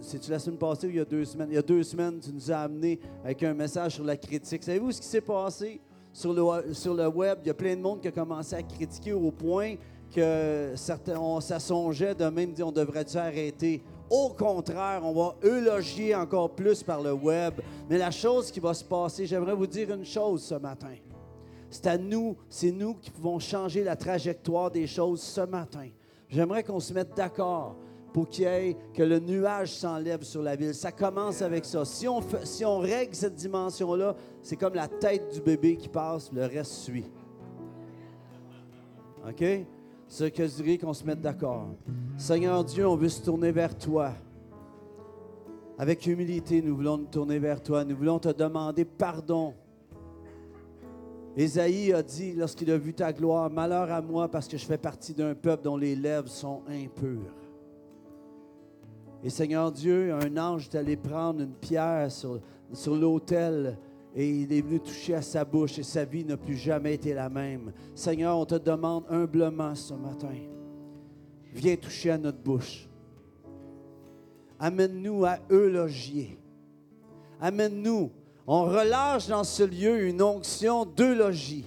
[0.00, 1.48] c'est-tu la semaine passée ou il y a deux semaines?
[1.50, 4.62] Il y a deux semaines, tu nous as amené avec un message sur la critique.
[4.62, 5.80] Savez-vous ce qui s'est passé?
[6.12, 7.38] Sur le, sur le web?
[7.42, 9.74] Il y a plein de monde qui a commencé à critiquer au point
[10.14, 13.82] que certains, on s'assongeait de même dire on devrait-tu arrêter?
[14.10, 17.60] Au contraire, on va eulogier encore plus par le web.
[17.88, 20.94] Mais la chose qui va se passer, j'aimerais vous dire une chose ce matin.
[21.70, 25.88] C'est à nous, c'est nous qui pouvons changer la trajectoire des choses ce matin.
[26.28, 27.76] J'aimerais qu'on se mette d'accord
[28.12, 30.74] pour qu'il y ait, que le nuage s'enlève sur la ville.
[30.74, 31.84] Ça commence avec ça.
[31.84, 36.32] Si on, si on règle cette dimension-là, c'est comme la tête du bébé qui passe,
[36.32, 37.04] le reste suit.
[39.28, 39.44] OK?
[40.08, 41.68] Ce que je dirais qu'on se mette d'accord.
[42.16, 44.12] Seigneur Dieu, on veut se tourner vers toi.
[45.78, 47.84] Avec humilité, nous voulons nous tourner vers toi.
[47.84, 49.54] Nous voulons te demander pardon.
[51.36, 54.78] Ésaïe a dit, lorsqu'il a vu ta gloire, Malheur à moi parce que je fais
[54.78, 57.32] partie d'un peuple dont les lèvres sont impures.
[59.22, 62.40] Et Seigneur Dieu, un ange est allé prendre une pierre sur,
[62.72, 63.78] sur l'autel
[64.18, 67.14] et il est venu toucher à sa bouche et sa vie n'a plus jamais été
[67.14, 67.72] la même.
[67.94, 70.34] Seigneur, on te demande humblement ce matin,
[71.54, 72.88] viens toucher à notre bouche.
[74.58, 76.36] Amène-nous à eulogier.
[77.40, 78.10] Amène-nous.
[78.44, 81.66] On relâche dans ce lieu une onction d'eulogie.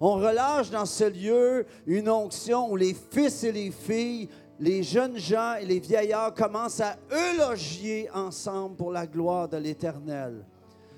[0.00, 4.28] On relâche dans ce lieu une onction où les fils et les filles,
[4.58, 10.44] les jeunes gens et les vieillards commencent à eulogier ensemble pour la gloire de l'Éternel.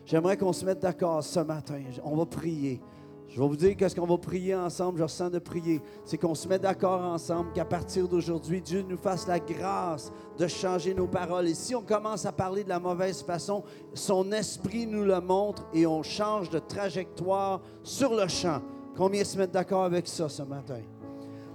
[0.08, 1.82] J'aimerais qu'on se mette d'accord ce matin.
[2.02, 2.80] On va prier.
[3.28, 4.96] Je vais vous dire qu'est-ce qu'on va prier ensemble.
[4.96, 5.82] Je ressens de prier.
[6.06, 10.46] C'est qu'on se met d'accord ensemble qu'à partir d'aujourd'hui, Dieu nous fasse la grâce de
[10.46, 11.48] changer nos paroles.
[11.48, 15.66] Et si on commence à parler de la mauvaise façon, son esprit nous le montre
[15.74, 18.62] et on change de trajectoire sur le champ.
[18.96, 20.80] Combien se mettent d'accord avec ça ce matin?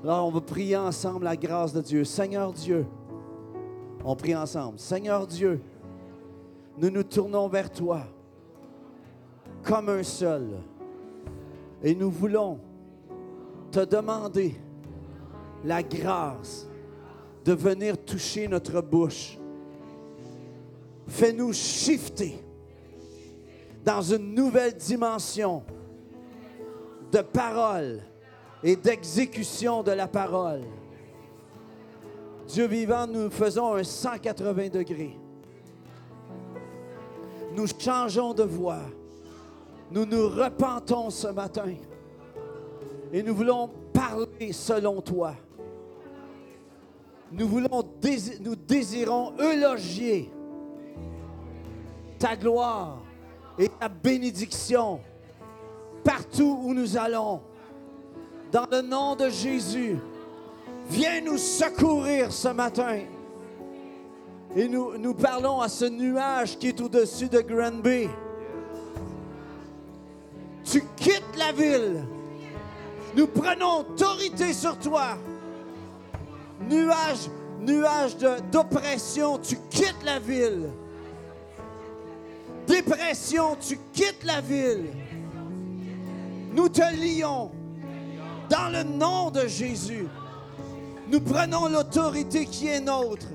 [0.04, 2.04] Alors, on va prier ensemble la grâce de Dieu.
[2.04, 2.86] Seigneur Dieu,
[4.06, 4.78] on prie ensemble.
[4.78, 5.60] Seigneur Dieu,
[6.78, 8.04] nous nous tournons vers toi
[9.64, 10.48] comme un seul.
[11.82, 12.60] Et nous voulons
[13.72, 14.56] te demander
[15.64, 16.68] la grâce
[17.46, 19.38] de venir toucher notre bouche.
[21.08, 22.40] Fais-nous shifter
[23.84, 25.64] dans une nouvelle dimension
[27.12, 28.02] de parole
[28.64, 30.62] et d'exécution de la parole.
[32.48, 35.18] Dieu vivant, nous faisons un 180 degrés.
[37.56, 38.82] Nous changeons de voix.
[39.94, 41.76] Nous nous repentons ce matin
[43.12, 45.36] et nous voulons parler selon toi.
[47.32, 47.84] Nous voulons,
[48.42, 50.32] nous désirons eulogier
[52.18, 53.04] ta gloire
[53.60, 55.00] et ta bénédiction
[56.04, 57.42] partout où nous allons.
[58.52, 60.00] Dans le nom de Jésus,
[60.90, 63.02] viens nous secourir ce matin.
[64.56, 68.08] Et nous, nous parlons à ce nuage qui est au-dessus de Granby.
[70.64, 72.06] Tu quittes la ville.
[73.16, 75.18] Nous prenons autorité sur toi.
[76.70, 78.18] Nuage, nuage
[78.52, 80.70] d'oppression, tu quittes la ville.
[82.66, 84.86] Dépression, tu quittes la ville.
[86.54, 87.52] Nous te lions
[88.50, 90.08] dans le nom de Jésus.
[91.10, 93.28] Nous prenons l'autorité qui est nôtre.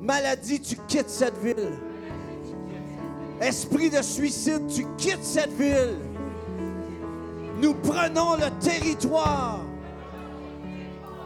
[0.00, 1.78] Maladie, tu quittes cette ville.
[3.40, 5.96] Esprit de suicide, tu quittes cette ville.
[7.60, 9.60] Nous prenons le territoire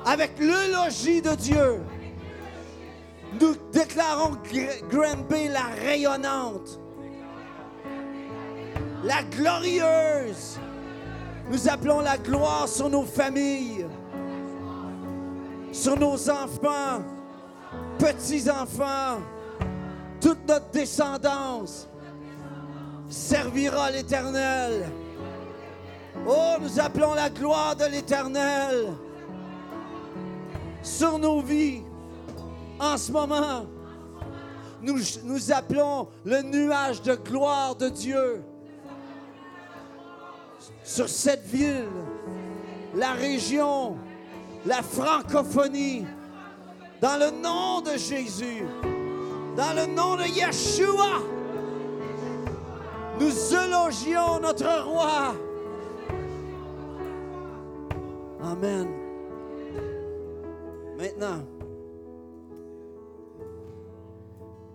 [0.04, 1.80] avec le logis de Dieu.
[3.40, 6.80] Nous déclarons Gr- Granby la rayonnante,
[9.04, 10.58] la glorieuse.
[11.50, 13.86] Nous appelons la gloire sur nos familles,
[15.72, 17.02] sur nos enfants,
[17.98, 19.20] petits-enfants,
[20.20, 21.88] toute notre descendance
[23.08, 24.90] servira l'Éternel.
[26.26, 28.92] Oh, nous appelons la gloire de l'Éternel
[30.82, 31.82] sur nos vies.
[32.78, 33.66] En ce moment,
[34.80, 38.42] nous, nous appelons le nuage de gloire de Dieu
[40.84, 41.88] sur cette ville,
[42.94, 43.96] la région,
[44.64, 46.06] la francophonie,
[47.00, 48.64] dans le nom de Jésus,
[49.56, 51.37] dans le nom de Yeshua.
[53.20, 55.34] Nous élogions notre roi.
[58.40, 58.88] Amen.
[60.96, 61.44] Maintenant,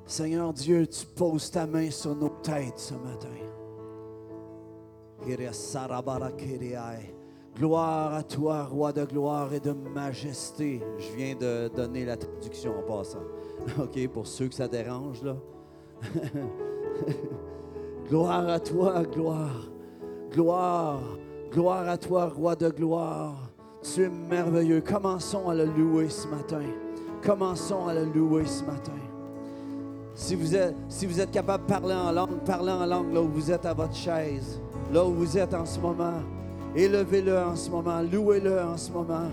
[0.06, 3.30] Seigneur Dieu, tu poses ta main sur nos têtes ce matin.
[7.56, 10.82] Gloire à toi, roi de gloire et de majesté.
[10.98, 13.24] Je viens de donner la traduction en passant.
[13.80, 15.36] OK, pour ceux que ça dérange, là.
[18.14, 19.70] gloire à toi, gloire.
[20.32, 21.02] Gloire.
[21.52, 23.50] Gloire à toi, roi de gloire.
[23.82, 24.82] Tu es merveilleux.
[24.82, 26.62] Commençons à le louer ce matin.
[27.26, 28.92] Commençons à le louer ce matin.
[30.14, 33.66] Si vous êtes, capable de parler en langue, parlez en langue là où vous êtes
[33.66, 34.62] à votre chaise,
[34.94, 36.22] là où vous êtes en ce moment.
[36.76, 39.32] Élevez-le en ce moment, louez-le en ce moment.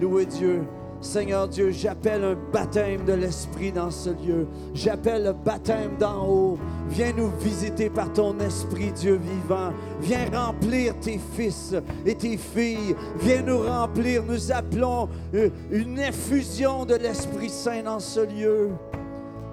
[0.00, 0.64] Louez Dieu.
[1.00, 4.46] Seigneur Dieu, j'appelle un baptême de l'Esprit dans ce lieu.
[4.74, 6.58] J'appelle le baptême d'en haut.
[6.88, 9.72] Viens nous visiter par ton Esprit, Dieu vivant.
[10.00, 11.74] Viens remplir tes fils
[12.04, 12.96] et tes filles.
[13.20, 14.22] Viens nous remplir.
[14.26, 18.70] Nous appelons euh, une effusion de l'Esprit Saint dans ce lieu.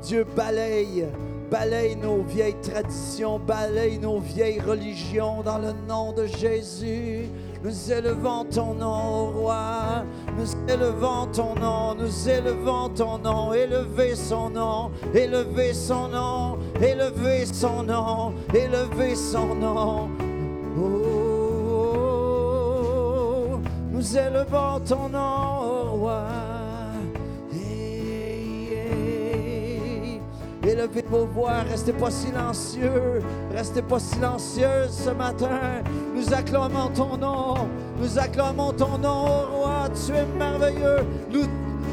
[0.01, 1.07] Dieu balaye,
[1.49, 7.29] balaye nos vieilles traditions, balaye nos vieilles religions dans le nom de Jésus.
[7.63, 10.03] Nous élevons ton nom, roi.
[10.37, 13.53] Nous élevons ton nom, nous élevons ton nom.
[13.53, 20.09] Élevez son nom, élevez son nom, élevez son nom, élevez son nom.
[20.77, 21.61] Oh,
[23.93, 26.52] nous élevons ton nom, roi.
[30.65, 33.21] Élevez vos voix, restez pas silencieux,
[33.53, 35.83] restez pas silencieux ce matin.
[36.15, 37.55] Nous acclamons ton nom,
[37.99, 41.05] nous acclamons ton nom, ô roi, tu es merveilleux.
[41.33, 41.43] Nous,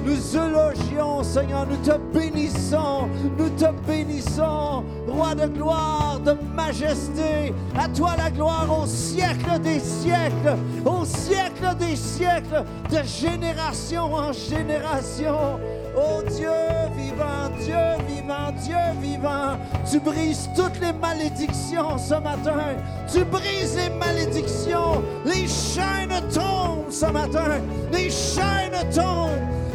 [0.06, 7.52] nous élogions, Seigneur, nous te bénissons, nous te bénissons, roi de gloire, de majesté.
[7.76, 10.56] À toi la gloire au siècle des siècles,
[10.86, 15.58] au siècle des siècles, de génération en génération.
[15.96, 16.50] Oh Dieu
[16.96, 17.76] vivant, Dieu
[18.08, 19.58] vivant, Dieu vivant,
[19.90, 22.76] tu brises toutes les malédictions ce matin.
[23.12, 25.02] Tu brises les malédictions.
[25.24, 27.60] Les chaînes tombent ce matin.
[27.92, 29.30] Les chaînes tombent.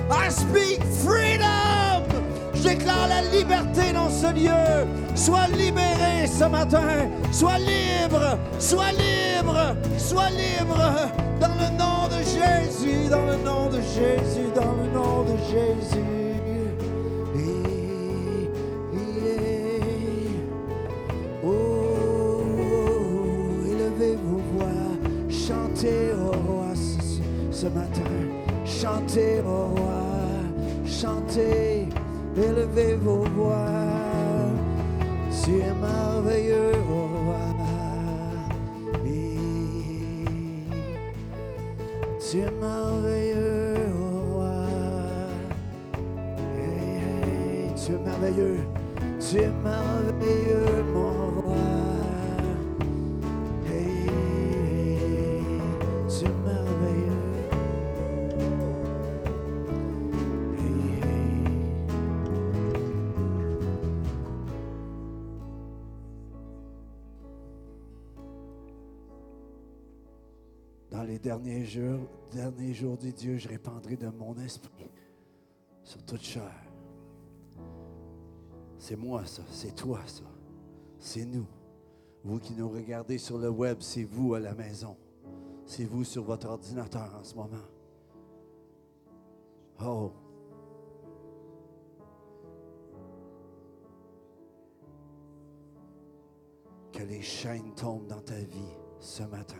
[0.09, 1.84] I speak freedom.
[2.65, 4.87] Déclare la liberté dans ce lieu.
[5.13, 7.07] Sois libéré ce matin.
[7.31, 8.39] Sois libre.
[8.57, 9.75] Sois libre.
[9.99, 10.81] Sois libre.
[11.39, 13.07] Dans le nom de Jésus.
[13.07, 14.49] Dans le nom de Jésus.
[14.55, 16.01] Dans le nom de Jésus.
[21.43, 21.51] Oh.
[25.29, 28.01] Chantez au roi ce, ce matin.
[28.65, 30.01] Chantez au roi.
[30.87, 31.87] Chantez.
[32.37, 33.65] Élevez vos voix.
[35.59, 37.45] Es merveilleux, ô roi.
[39.05, 39.39] Et
[42.19, 44.65] Tu es merveilleux, ô roi.
[46.57, 47.71] Hey,
[48.03, 48.59] merveilleux.
[49.19, 51.14] Tu es merveilleux, mon
[71.25, 74.91] Derniers jours, derniers jours, dit Dieu, je répandrai de mon esprit
[75.81, 76.53] sur toute chair.
[78.77, 80.21] C'est moi ça, c'est toi ça,
[80.99, 81.47] c'est nous.
[82.23, 84.95] Vous qui nous regardez sur le web, c'est vous à la maison.
[85.65, 87.57] C'est vous sur votre ordinateur en ce moment.
[89.83, 90.11] Oh.
[96.93, 99.55] Que les chaînes tombent dans ta vie ce matin.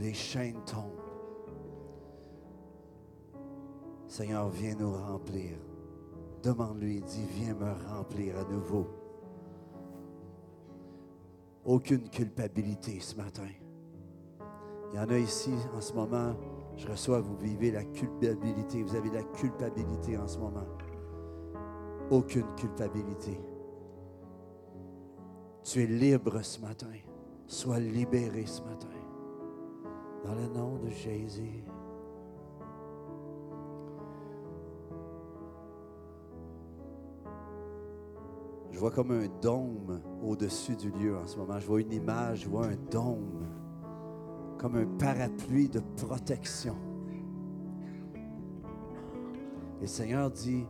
[0.00, 1.00] Les chaînes tombent.
[4.06, 5.56] Seigneur, viens nous remplir.
[6.42, 8.86] Demande-lui, dis, viens me remplir à nouveau.
[11.64, 13.48] Aucune culpabilité ce matin.
[14.92, 16.36] Il y en a ici en ce moment,
[16.76, 18.82] je reçois, vous vivez la culpabilité.
[18.82, 20.66] Vous avez la culpabilité en ce moment.
[22.10, 23.40] Aucune culpabilité.
[25.64, 26.92] Tu es libre ce matin.
[27.46, 28.95] Sois libéré ce matin.
[30.26, 31.62] Dans le nom de Jésus.
[38.72, 41.60] Je vois comme un dôme au-dessus du lieu en ce moment.
[41.60, 43.46] Je vois une image, je vois un dôme,
[44.58, 46.74] comme un parapluie de protection.
[49.78, 50.66] Et le Seigneur dit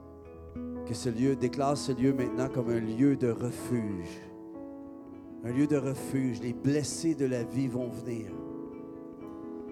[0.85, 4.21] que ce lieu, déclare ce lieu maintenant comme un lieu de refuge.
[5.45, 6.41] Un lieu de refuge.
[6.41, 8.31] Les blessés de la vie vont venir.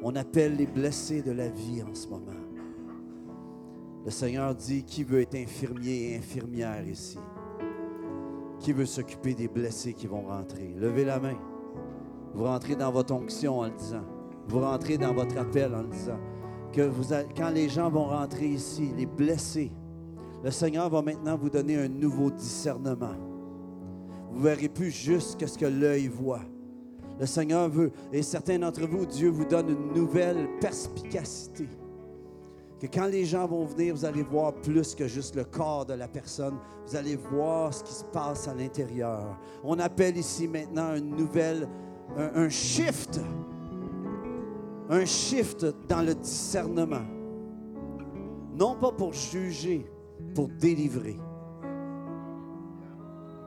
[0.06, 2.26] On appelle les blessés de la vie en ce moment.
[4.04, 7.18] Le Seigneur dit, qui veut être infirmier et infirmière ici?
[8.60, 10.74] Qui veut s'occuper des blessés qui vont rentrer?
[10.76, 11.38] Levez la main.
[12.34, 14.04] Vous rentrez dans votre onction en le disant.
[14.46, 16.20] Vous rentrez dans votre appel en le disant.
[16.70, 16.90] Que
[17.34, 19.72] quand les gens vont rentrer ici, les blessés,
[20.44, 23.16] le Seigneur va maintenant vous donner un nouveau discernement.
[24.30, 26.42] Vous ne verrez plus juste ce que l'œil voit.
[27.18, 31.68] Le Seigneur veut, et certains d'entre vous, Dieu vous donne une nouvelle perspicacité.
[32.80, 35.94] Que quand les gens vont venir, vous allez voir plus que juste le corps de
[35.94, 36.56] la personne.
[36.86, 39.38] Vous allez voir ce qui se passe à l'intérieur.
[39.62, 41.68] On appelle ici maintenant une nouvelle,
[42.16, 43.20] un, un shift.
[44.90, 47.06] Un shift dans le discernement.
[48.56, 49.86] Non pas pour juger,
[50.34, 51.16] pour délivrer.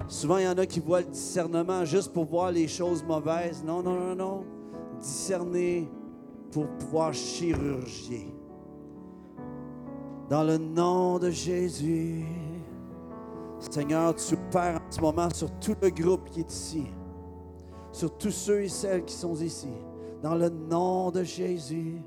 [0.08, 3.64] Souvent, il y en a qui voient le discernement juste pour voir les choses mauvaises.
[3.64, 4.46] Non, non, non, non.
[5.00, 5.90] Discerner
[6.52, 8.34] pour pouvoir chirurgier.
[10.30, 12.24] Dans le nom de Jésus.
[13.60, 16.86] Seigneur, tu opères en ce moment sur tout le groupe qui est ici.
[17.92, 19.72] Sur tous ceux et celles qui sont ici.
[20.22, 22.02] Dans le nom de Jésus.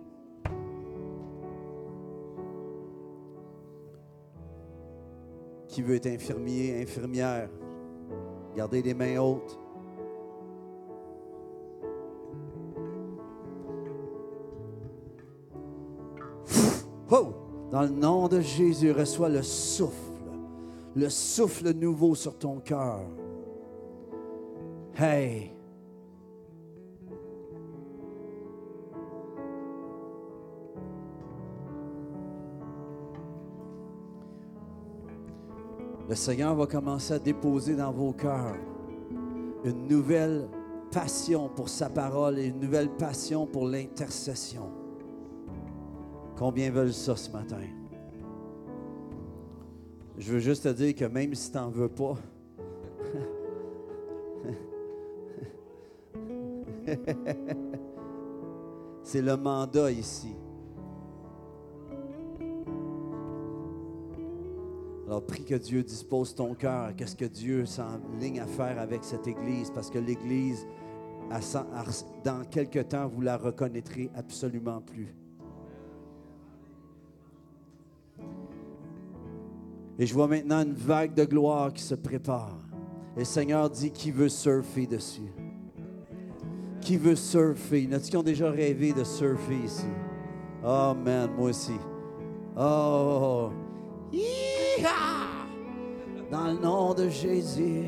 [5.68, 7.48] Qui veut être infirmier, infirmière?
[8.56, 9.58] Gardez les mains hautes.
[17.10, 17.34] Oh!
[17.70, 19.94] Dans le nom de Jésus, reçois le souffle,
[20.96, 23.00] le souffle nouveau sur ton cœur.
[24.96, 25.52] Hey!
[36.10, 38.56] Le Seigneur va commencer à déposer dans vos cœurs
[39.62, 40.48] une nouvelle
[40.90, 44.72] passion pour sa parole et une nouvelle passion pour l'intercession.
[46.36, 47.60] Combien veulent ça ce matin?
[50.18, 52.16] Je veux juste te dire que même si tu n'en veux pas,
[59.04, 60.34] c'est le mandat ici.
[65.10, 66.94] Alors, prie que Dieu dispose ton cœur.
[66.96, 69.72] Qu'est-ce que Dieu s'enligne à faire avec cette Église?
[69.74, 70.68] Parce que l'Église,
[72.22, 75.12] dans quelque temps, vous la reconnaîtrez absolument plus.
[79.98, 82.60] Et je vois maintenant une vague de gloire qui se prépare.
[83.16, 85.32] Et le Seigneur dit qui veut surfer dessus?
[86.80, 87.88] Qui veut surfer?
[87.92, 89.88] A-t-il qui ont déjà rêvé de surfer ici?
[90.64, 91.74] Oh man, moi aussi.
[92.56, 93.50] Oh!
[96.30, 97.86] Dans le nom de Jésus.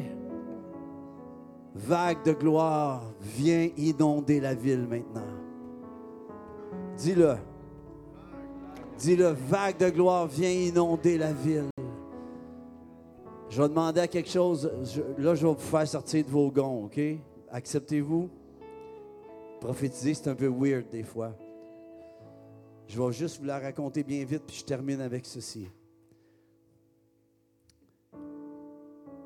[1.75, 5.27] Vague de gloire vient inonder la ville maintenant.
[6.97, 7.37] Dis-le.
[8.99, 11.70] Dis-le, vague de gloire vient inonder la ville.
[13.49, 14.70] Je vais demander à quelque chose.
[15.18, 17.01] Là, je vais vous faire sortir de vos gonds, OK?
[17.51, 18.31] Acceptez-vous?
[19.61, 21.33] Prophétiser, c'est un peu weird des fois.
[22.87, 25.68] Je vais juste vous la raconter bien vite, puis je termine avec ceci.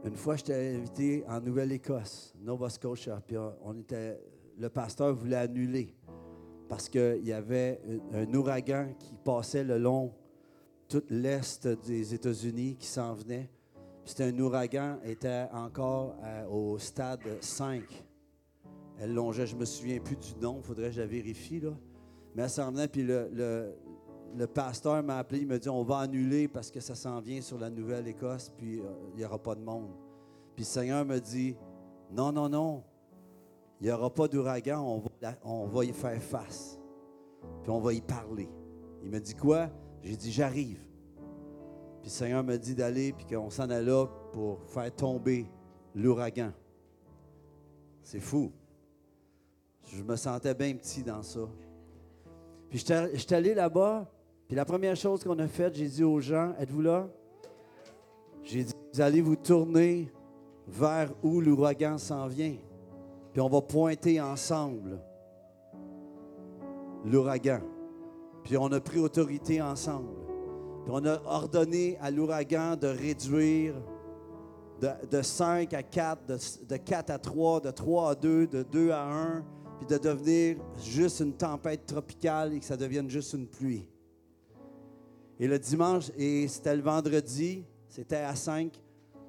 [0.07, 4.21] Une fois, j'étais invité en Nouvelle-Écosse, Nova Scotia, puis on était,
[4.57, 5.97] le pasteur voulait annuler
[6.69, 7.81] parce qu'il y avait
[8.13, 10.13] un, ouragan qui passait le long
[10.89, 13.51] tout l'est des États-Unis qui s'en venait.
[14.05, 17.83] C'était un ouragan, était encore euh, au stade 5.
[19.01, 21.59] Elle longeait, je me souviens plus du nom, faudrait que je la vérifie.
[21.59, 21.73] Là.
[22.37, 23.75] Mais elle s'en venait, puis le-
[24.35, 27.41] le pasteur m'a appelé, il m'a dit on va annuler parce que ça s'en vient
[27.41, 29.91] sur la Nouvelle-Écosse, puis euh, il n'y aura pas de monde.
[30.55, 31.57] Puis le Seigneur me dit
[32.13, 32.83] non, non, non,
[33.81, 35.03] il n'y aura pas d'ouragan,
[35.45, 36.79] on va, y faire face,
[37.63, 38.49] puis on va y parler.
[39.03, 39.69] Il me dit quoi?
[40.03, 40.81] J'ai dit j'arrive.
[42.01, 45.47] Puis le Seigneur me dit d'aller, puis qu'on s'en allait là pour faire tomber
[45.95, 46.53] l'ouragan.
[48.03, 48.53] C'est fou.
[49.89, 51.49] Je me sentais bien petit dans ça.
[52.69, 54.11] Puis j'étais allé là-bas,
[54.47, 57.09] puis la première chose qu'on a faite, j'ai dit aux gens, êtes-vous là?
[58.45, 60.13] J'ai dit, vous allez vous tourner
[60.69, 62.57] vers où l'ouragan s'en vient.
[63.33, 65.01] Puis on va pointer ensemble
[67.05, 67.61] l'ouragan.
[68.45, 70.15] Puis on a pris autorité ensemble.
[70.85, 73.75] Puis on a ordonné à l'ouragan de réduire
[74.81, 76.39] de, de 5 à 4, de,
[76.69, 79.45] de 4 à 3, de 3 à 2, de 2 à 1,
[79.79, 83.89] puis de devenir juste une tempête tropicale et que ça devienne juste une pluie.
[85.39, 88.73] Et le dimanche, et c'était le vendredi, c'était à 5.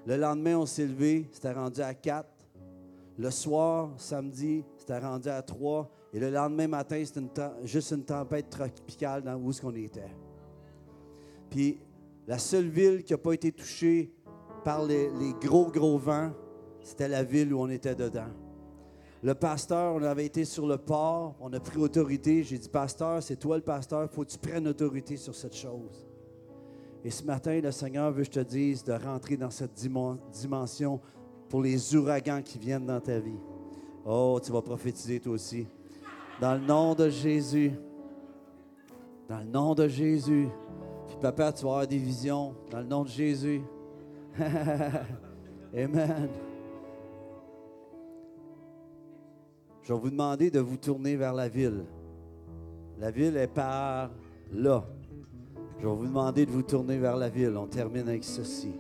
[0.06, 2.28] Le lendemain, on s'est levé, c'était rendu à 4.
[3.20, 5.90] Le soir, samedi, c'était rendu à 3.
[6.14, 10.14] Et le lendemain matin, c'était juste une tempête tropicale dans où est-ce qu'on était.
[11.50, 11.80] Puis
[12.26, 14.14] la seule ville qui n'a pas été touchée
[14.64, 15.10] par les
[15.42, 16.32] gros, gros vents,
[16.82, 18.30] c'était la ville où on était dedans.
[19.24, 22.44] Le pasteur, on avait été sur le port, on a pris autorité.
[22.44, 25.56] J'ai dit, pasteur, c'est toi le pasteur, il faut que tu prennes autorité sur cette
[25.56, 26.08] chose.
[27.04, 31.00] Et ce matin, le Seigneur veut que je te dise de rentrer dans cette dimension
[31.50, 33.40] pour les ouragans qui viennent dans ta vie.
[34.06, 35.68] Oh, tu vas prophétiser toi aussi.
[36.40, 37.72] Dans le nom de Jésus.
[39.28, 40.48] Dans le nom de Jésus.
[41.08, 42.54] Puis papa, tu vas avoir des visions.
[42.70, 43.62] Dans le nom de Jésus.
[45.74, 46.30] Amen.
[49.88, 51.86] Je vais vous demander de vous tourner vers la ville.
[53.00, 54.12] La ville est par
[54.52, 54.84] là.
[55.80, 57.56] Je vais vous demander de vous tourner vers la ville.
[57.56, 58.74] On termine avec ceci.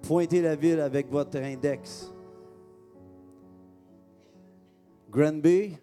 [0.00, 2.10] Pointez la ville avec votre index.
[5.10, 5.76] Granby,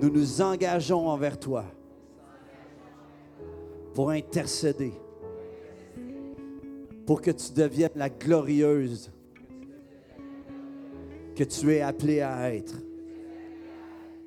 [0.00, 1.64] nous nous engageons envers toi
[3.94, 4.94] pour intercéder,
[7.08, 9.10] pour que tu deviennes la glorieuse
[11.34, 12.74] que tu es appelée à être.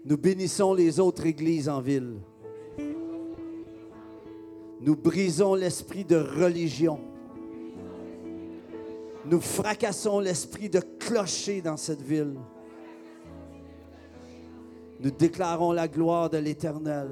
[0.03, 2.15] Nous bénissons les autres églises en ville.
[4.79, 6.99] Nous brisons l'esprit de religion.
[9.25, 12.33] Nous fracassons l'esprit de clocher dans cette ville.
[14.99, 17.09] Nous déclarons la gloire de l'Éternel.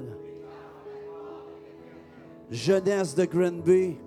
[2.50, 3.98] Jeunesse de Granby,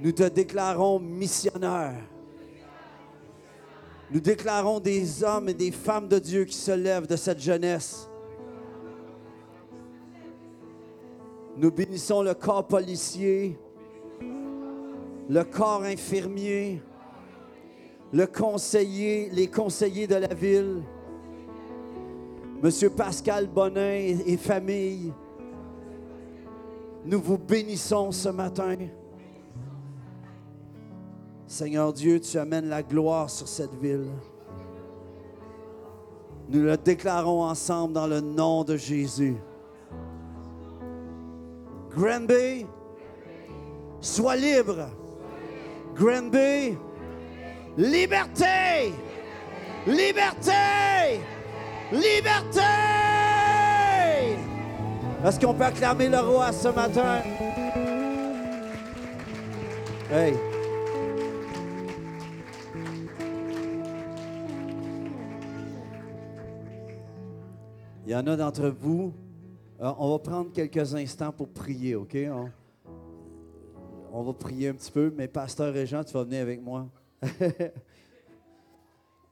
[0.00, 1.94] nous te déclarons missionnaire.
[4.10, 8.08] Nous déclarons des hommes et des femmes de Dieu qui se lèvent de cette jeunesse.
[11.56, 13.58] Nous bénissons le corps policier,
[15.28, 16.82] le corps infirmier,
[18.12, 20.82] le conseiller, les conseillers de la ville,
[22.62, 25.12] Monsieur Pascal Bonin et, et famille.
[27.04, 28.76] Nous vous bénissons ce matin.
[31.46, 34.08] Seigneur Dieu, tu amènes la gloire sur cette ville.
[36.48, 39.36] Nous le déclarons ensemble dans le nom de Jésus.
[41.90, 42.66] Granby,
[44.00, 44.88] sois libre.
[45.94, 46.76] Granby,
[47.76, 48.92] liberté,
[49.86, 51.20] liberté,
[51.92, 52.60] liberté.
[55.24, 57.22] Est-ce qu'on peut acclamer le roi ce matin?
[60.10, 60.34] Hey.
[68.06, 69.14] Il y en a d'entre vous.
[69.80, 72.14] euh, on va prendre quelques instants pour prier, OK?
[74.12, 76.86] On, va prier un petit peu, mais Pasteur Régent, tu vas venir avec moi.
[77.22, 77.40] Puis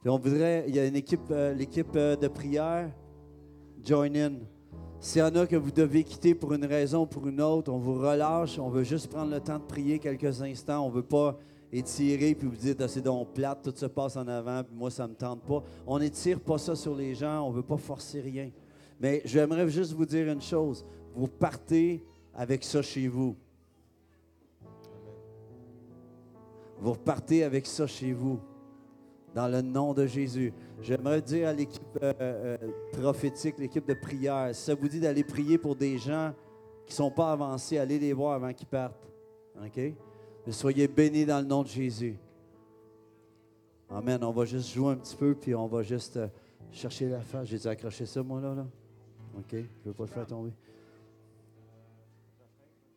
[0.07, 2.89] on voudrait, il y a une équipe, euh, l'équipe euh, de prière,
[3.83, 4.33] join in.
[4.99, 7.71] S'il y en a que vous devez quitter pour une raison ou pour une autre,
[7.71, 8.57] on vous relâche.
[8.57, 10.85] On veut juste prendre le temps de prier quelques instants.
[10.85, 11.37] On ne veut pas
[11.71, 14.91] étirer puis vous dites ah, c'est donc plate, tout se passe en avant, puis moi
[14.91, 15.63] ça ne me tente pas.
[15.87, 18.49] On n'étire pas ça sur les gens, on ne veut pas forcer rien.
[19.03, 20.85] Mais j'aimerais juste vous dire une chose.
[21.13, 22.01] Vous partez
[22.33, 23.35] avec ça chez vous.
[26.79, 28.39] Vous repartez avec ça chez vous.
[29.35, 30.53] Dans le nom de Jésus.
[30.79, 32.57] J'aimerais dire à l'équipe euh, euh,
[32.93, 36.33] prophétique, l'équipe de prière, si ça vous dit d'aller prier pour des gens
[36.85, 39.11] qui ne sont pas avancés, allez les voir avant qu'ils partent.
[39.57, 39.77] OK?
[40.45, 42.15] Mais soyez bénis dans le nom de Jésus.
[43.89, 44.23] Amen.
[44.23, 46.27] On va juste jouer un petit peu, puis on va juste euh,
[46.71, 47.47] chercher la face.
[47.47, 48.55] J'ai dû accrocher ça, moi, là.
[48.55, 48.65] là?
[49.37, 49.51] OK?
[49.51, 50.51] Je ne veux pas le faire tomber.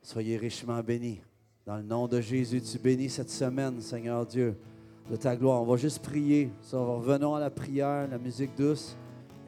[0.02, 1.20] Soyez richement bénis.
[1.64, 4.56] Dans le nom de Jésus, tu bénis cette semaine, Seigneur Dieu,
[5.10, 5.62] de ta gloire.
[5.62, 6.50] On va juste prier.
[6.62, 8.96] Ça, revenons à la prière, la musique douce.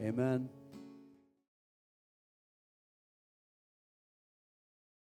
[0.01, 0.45] Amen.